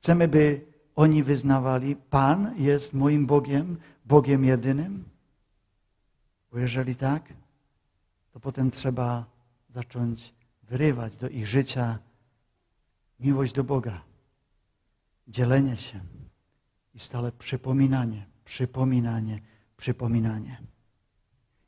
Chcemy, 0.00 0.28
by 0.28 0.66
oni 0.96 1.22
wyznawali, 1.22 1.96
Pan 1.96 2.54
jest 2.58 2.94
moim 2.94 3.26
Bogiem, 3.26 3.76
Bogiem 4.04 4.44
jedynym? 4.44 5.04
Bo 6.52 6.58
jeżeli 6.58 6.96
tak, 6.96 7.32
to 8.32 8.40
potem 8.40 8.70
trzeba 8.70 9.24
zacząć 9.68 10.34
wyrywać 10.62 11.16
do 11.16 11.28
ich 11.28 11.46
życia 11.46 11.98
miłość 13.20 13.52
do 13.52 13.64
Boga, 13.64 14.02
dzielenie 15.28 15.76
się 15.76 16.00
i 16.94 16.98
stale 16.98 17.32
przypominanie, 17.32 18.26
przypominanie, 18.44 19.40
przypominanie. 19.76 20.62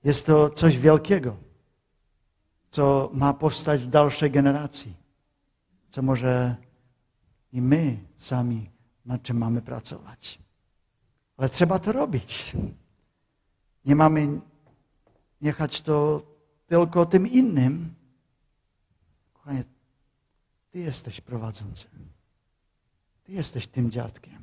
Jest 0.04 0.26
to 0.26 0.50
coś 0.50 0.78
wielkiego, 0.78 1.36
co 2.70 3.10
ma 3.14 3.34
powstać 3.34 3.82
w 3.82 3.88
dalszej 3.88 4.30
generacji, 4.30 4.96
co 5.90 6.02
może 6.02 6.56
i 7.52 7.62
my 7.62 7.98
sami 8.16 8.70
nad 9.04 9.22
czym 9.22 9.38
mamy 9.38 9.62
pracować. 9.62 10.38
Ale 11.36 11.48
trzeba 11.48 11.78
to 11.78 11.92
robić. 11.92 12.56
Nie 13.84 13.96
mamy 13.96 14.40
jechać 15.40 15.80
to 15.80 16.22
tylko 16.66 17.06
tym 17.06 17.26
innym. 17.26 17.94
Kochanie, 19.32 19.64
Ty 20.70 20.78
jesteś 20.78 21.20
prowadzącym. 21.20 21.90
Ty 23.24 23.32
jesteś 23.32 23.66
tym 23.66 23.90
dziadkiem. 23.90 24.42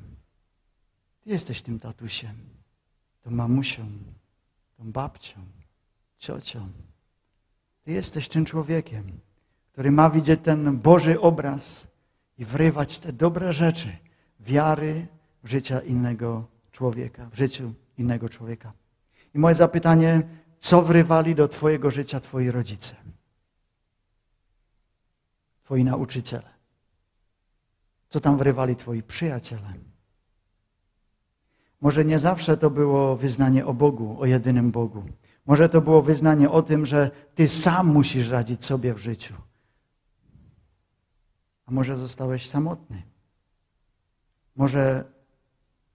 Ty 1.20 1.30
jesteś 1.30 1.62
tym 1.62 1.78
tatusiem, 1.78 2.34
tą 3.22 3.30
mamusią, 3.30 3.86
tą 4.76 4.92
babcią, 4.92 5.40
ciocią. 6.18 6.68
Ty 7.82 7.92
jesteś 7.92 8.28
tym 8.28 8.44
człowiekiem, 8.44 9.20
który 9.72 9.90
ma 9.90 10.10
widzieć 10.10 10.40
ten 10.42 10.78
Boży 10.78 11.20
obraz 11.20 11.86
i 12.40 12.44
wrywać 12.44 12.98
te 12.98 13.12
dobre 13.12 13.52
rzeczy 13.52 13.96
wiary 14.40 15.06
w 15.44 15.48
życia 15.48 15.80
innego 15.80 16.46
człowieka, 16.72 17.28
w 17.32 17.36
życiu 17.36 17.72
innego 17.98 18.28
człowieka. 18.28 18.72
I 19.34 19.38
moje 19.38 19.54
zapytanie, 19.54 20.22
co 20.58 20.82
wrywali 20.82 21.34
do 21.34 21.48
Twojego 21.48 21.90
życia 21.90 22.20
Twoi 22.20 22.50
rodzice? 22.50 22.96
Twoi 25.64 25.84
nauczyciele? 25.84 26.50
Co 28.08 28.20
tam 28.20 28.38
wrywali 28.38 28.76
Twoi 28.76 29.02
przyjaciele? 29.02 29.74
Może 31.80 32.04
nie 32.04 32.18
zawsze 32.18 32.56
to 32.56 32.70
było 32.70 33.16
wyznanie 33.16 33.66
o 33.66 33.74
Bogu, 33.74 34.20
o 34.20 34.26
jedynym 34.26 34.70
Bogu. 34.70 35.02
Może 35.46 35.68
to 35.68 35.80
było 35.80 36.02
wyznanie 36.02 36.50
o 36.50 36.62
tym, 36.62 36.86
że 36.86 37.10
Ty 37.34 37.48
sam 37.48 37.86
musisz 37.86 38.28
radzić 38.28 38.64
sobie 38.64 38.94
w 38.94 38.98
życiu. 38.98 39.34
A 41.70 41.72
może 41.72 41.96
zostałeś 41.96 42.48
samotny. 42.48 43.02
Może 44.56 45.04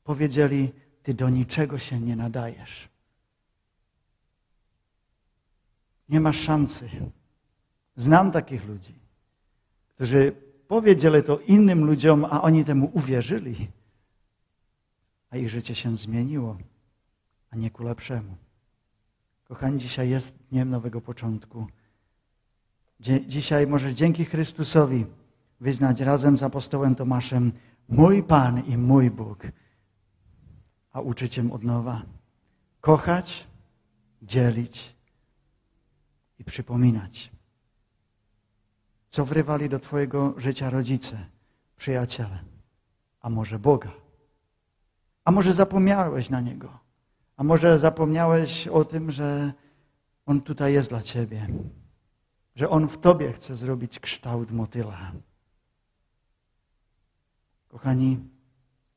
powiedzieli, 0.03 0.71
Ty 1.03 1.13
do 1.13 1.29
niczego 1.29 1.77
się 1.77 1.99
nie 1.99 2.15
nadajesz. 2.15 2.89
Nie 6.09 6.19
masz 6.19 6.39
szansy. 6.39 6.89
Znam 7.95 8.31
takich 8.31 8.65
ludzi, 8.65 8.93
którzy 9.95 10.35
powiedzieli 10.67 11.23
to 11.23 11.39
innym 11.39 11.85
ludziom, 11.85 12.25
a 12.25 12.41
oni 12.41 12.65
temu 12.65 12.91
uwierzyli, 12.93 13.67
a 15.29 15.37
ich 15.37 15.49
życie 15.49 15.75
się 15.75 15.97
zmieniło, 15.97 16.57
a 17.51 17.55
nie 17.55 17.71
ku 17.71 17.83
lepszemu. 17.83 18.35
Kochani, 19.47 19.79
dzisiaj 19.79 20.09
jest 20.09 20.33
dniem 20.51 20.69
nowego 20.69 21.01
początku. 21.01 21.67
Dzisiaj 23.27 23.67
możesz 23.67 23.93
dzięki 23.93 24.25
Chrystusowi 24.25 25.05
wyznać 25.59 25.99
razem 25.99 26.37
z 26.37 26.43
apostołem 26.43 26.95
Tomaszem 26.95 27.51
mój 27.89 28.23
Pan 28.23 28.59
i 28.59 28.77
mój 28.77 29.11
Bóg, 29.11 29.47
a 30.91 31.01
uczyć 31.01 31.39
od 31.39 31.63
nowa. 31.63 32.01
Kochać, 32.81 33.47
dzielić 34.21 34.95
i 36.39 36.43
przypominać. 36.43 37.31
Co 39.09 39.25
wrywali 39.25 39.69
do 39.69 39.79
Twojego 39.79 40.33
życia 40.37 40.69
rodzice, 40.69 41.25
przyjaciele, 41.75 42.39
a 43.21 43.29
może 43.29 43.59
Boga? 43.59 43.91
A 45.25 45.31
może 45.31 45.53
zapomniałeś 45.53 46.29
na 46.29 46.41
Niego? 46.41 46.79
A 47.37 47.43
może 47.43 47.79
zapomniałeś 47.79 48.67
o 48.67 48.85
tym, 48.85 49.11
że 49.11 49.53
On 50.25 50.41
tutaj 50.41 50.73
jest 50.73 50.89
dla 50.89 51.01
Ciebie? 51.01 51.47
Że 52.55 52.69
On 52.69 52.87
w 52.87 52.97
Tobie 52.97 53.33
chce 53.33 53.55
zrobić 53.55 53.99
kształt 53.99 54.51
motyla? 54.51 55.11
Kochani, 57.75 58.19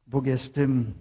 Bóg 0.07 0.27
jest 0.27 0.55
tym, 0.55 0.95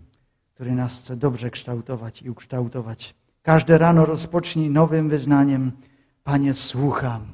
który 0.54 0.72
nas 0.72 1.00
chce 1.00 1.16
dobrze 1.16 1.50
kształtować 1.50 2.22
i 2.22 2.30
ukształtować. 2.30 3.16
Każde 3.42 3.78
rano 3.78 4.06
rozpocznij 4.06 4.70
nowym 4.70 5.10
wyznaniem: 5.10 5.72
Panie, 6.24 6.54
słucham. 6.54 7.28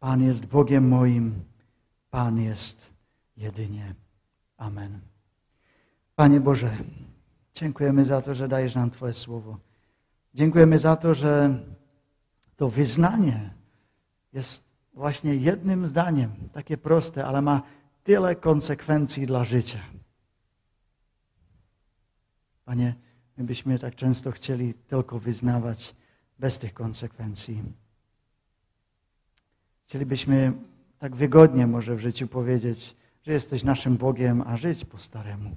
Pan 0.00 0.22
jest 0.22 0.46
Bogiem 0.46 0.88
moim, 0.88 1.42
Pan 2.10 2.40
jest 2.40 2.92
jedynie. 3.36 3.94
Amen. 4.56 5.00
Panie 6.14 6.40
Boże, 6.40 6.70
dziękujemy 7.54 8.04
za 8.04 8.22
to, 8.22 8.34
że 8.34 8.48
dajesz 8.48 8.74
nam 8.74 8.90
Twoje 8.90 9.12
słowo. 9.12 9.58
Dziękujemy 10.34 10.78
za 10.78 10.96
to, 10.96 11.14
że 11.14 11.58
to 12.56 12.68
wyznanie 12.68 13.50
jest 14.32 14.64
właśnie 14.92 15.36
jednym 15.36 15.86
zdaniem, 15.86 16.30
takie 16.52 16.76
proste, 16.76 17.24
ale 17.24 17.42
ma 17.42 17.62
tyle 18.04 18.36
konsekwencji 18.36 19.26
dla 19.26 19.44
życia. 19.44 19.80
Panie, 22.64 22.94
my 23.36 23.44
byśmy 23.44 23.78
tak 23.78 23.94
często 23.94 24.32
chcieli 24.32 24.74
tylko 24.74 25.18
wyznawać 25.18 25.94
bez 26.38 26.58
tych 26.58 26.74
konsekwencji. 26.74 27.62
Chcielibyśmy 29.84 30.52
tak 30.98 31.16
wygodnie 31.16 31.66
może 31.66 31.96
w 31.96 32.00
życiu 32.00 32.28
powiedzieć, 32.28 32.96
że 33.22 33.32
jesteś 33.32 33.64
naszym 33.64 33.96
Bogiem, 33.96 34.42
a 34.46 34.56
żyć 34.56 34.84
po 34.84 34.98
staremu. 34.98 35.56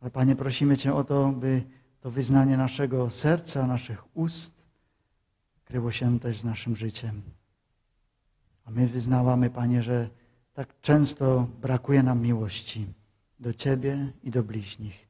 Ale 0.00 0.10
Panie, 0.10 0.36
prosimy 0.36 0.76
Cię 0.76 0.94
o 0.94 1.04
to, 1.04 1.28
by 1.28 1.62
to 2.00 2.10
wyznanie 2.10 2.56
naszego 2.56 3.10
serca, 3.10 3.66
naszych 3.66 4.16
ust 4.16 4.58
kryło 5.64 5.92
się 5.92 6.20
też 6.20 6.38
z 6.38 6.44
naszym 6.44 6.76
życiem. 6.76 7.22
A 8.64 8.70
my 8.70 8.86
wyznawamy, 8.86 9.50
Panie, 9.50 9.82
że 9.82 10.10
tak 10.58 10.80
często 10.80 11.48
brakuje 11.60 12.02
nam 12.02 12.20
miłości 12.20 12.86
do 13.40 13.54
Ciebie 13.54 14.12
i 14.22 14.30
do 14.30 14.42
bliźnich. 14.42 15.08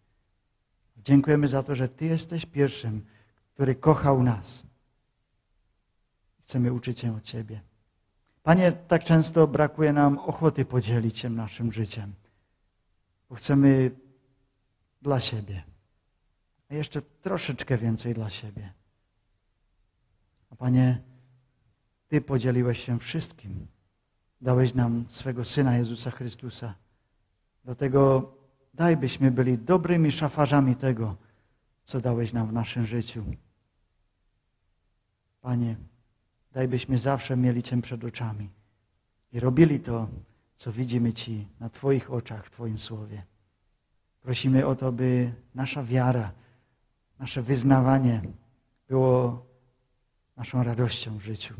Dziękujemy 0.97 1.49
za 1.49 1.63
to, 1.63 1.75
że 1.75 1.89
Ty 1.89 2.07
jesteś 2.07 2.47
pierwszym, 2.47 3.07
który 3.55 3.75
kochał 3.75 4.23
nas. 4.23 4.67
Chcemy 6.41 6.73
uczyć 6.73 7.01
się 7.01 7.17
od 7.17 7.23
Ciebie. 7.23 7.61
Panie, 8.43 8.73
tak 8.73 9.05
często 9.05 9.47
brakuje 9.47 9.93
nam 9.93 10.19
ochoty 10.19 10.65
podzielić 10.65 11.19
się 11.19 11.31
naszym 11.31 11.73
życiem, 11.73 12.15
bo 13.29 13.35
chcemy 13.35 13.91
dla 15.03 15.21
siebie, 15.21 15.63
a 16.71 16.75
jeszcze 16.75 17.03
troszeczkę 17.03 17.79
więcej 17.79 18.15
dla 18.15 18.31
siebie. 18.31 18.73
A 20.51 20.57
Panie, 20.57 21.03
Ty 22.09 22.21
podzieliłeś 22.21 22.85
się 22.85 22.99
wszystkim. 22.99 23.78
Dałeś 24.41 24.75
nam 24.75 25.05
swego 25.09 25.45
Syna 25.45 25.77
Jezusa 25.77 26.11
Chrystusa. 26.11 26.75
Dlatego 27.65 28.33
daj, 28.75 28.97
byśmy 28.97 29.31
byli 29.31 29.59
dobrymi 29.59 30.11
szafarzami 30.11 30.77
tego, 30.77 31.17
co 31.85 32.01
dałeś 32.01 32.33
nam 32.33 32.49
w 32.49 32.53
naszym 32.53 32.87
życiu. 32.87 33.25
Panie, 35.41 35.77
daj, 36.53 36.69
byśmy 36.69 36.99
zawsze 36.99 37.37
mieli 37.37 37.63
Cię 37.63 37.83
przed 37.83 38.05
oczami 38.05 38.51
i 39.33 39.41
robili 39.41 39.81
to, 39.81 40.09
co 40.57 40.73
widzimy 40.73 41.13
Ci 41.13 41.49
na 41.61 41.71
Twoich 41.71 42.13
oczach, 42.13 42.47
w 42.47 42.51
Twoim 42.51 42.79
Słowie. 42.79 43.23
Prosimy 44.23 44.67
o 44.67 44.75
to, 44.75 44.93
by 44.93 45.33
nasza 45.55 45.83
wiara, 45.83 46.33
nasze 47.19 47.43
wyznawanie 47.43 48.23
było 48.89 49.47
naszą 50.37 50.63
radością 50.63 51.19
w 51.19 51.23
życiu. 51.23 51.55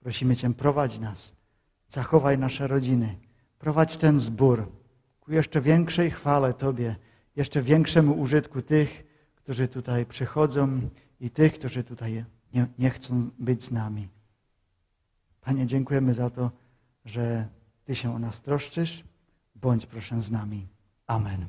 Prosimy 0.00 0.36
Cię, 0.36 0.54
prowadź 0.54 0.98
nas, 0.98 1.32
zachowaj 1.88 2.38
nasze 2.38 2.66
rodziny, 2.66 3.16
prowadź 3.58 3.96
ten 3.96 4.18
zbór 4.18 4.72
ku 5.20 5.32
jeszcze 5.32 5.60
większej 5.60 6.10
chwale 6.10 6.54
Tobie, 6.54 6.96
jeszcze 7.36 7.62
większemu 7.62 8.20
użytku 8.20 8.62
tych, 8.62 9.04
którzy 9.34 9.68
tutaj 9.68 10.06
przychodzą 10.06 10.80
i 11.20 11.30
tych, 11.30 11.54
którzy 11.54 11.84
tutaj 11.84 12.24
nie, 12.54 12.66
nie 12.78 12.90
chcą 12.90 13.30
być 13.38 13.64
z 13.64 13.70
nami. 13.70 14.08
Panie, 15.40 15.66
dziękujemy 15.66 16.14
za 16.14 16.30
to, 16.30 16.50
że 17.04 17.48
Ty 17.84 17.94
się 17.94 18.14
o 18.14 18.18
nas 18.18 18.40
troszczysz. 18.40 19.04
Bądź 19.54 19.86
proszę 19.86 20.22
z 20.22 20.30
nami. 20.30 20.66
Amen. 21.06 21.46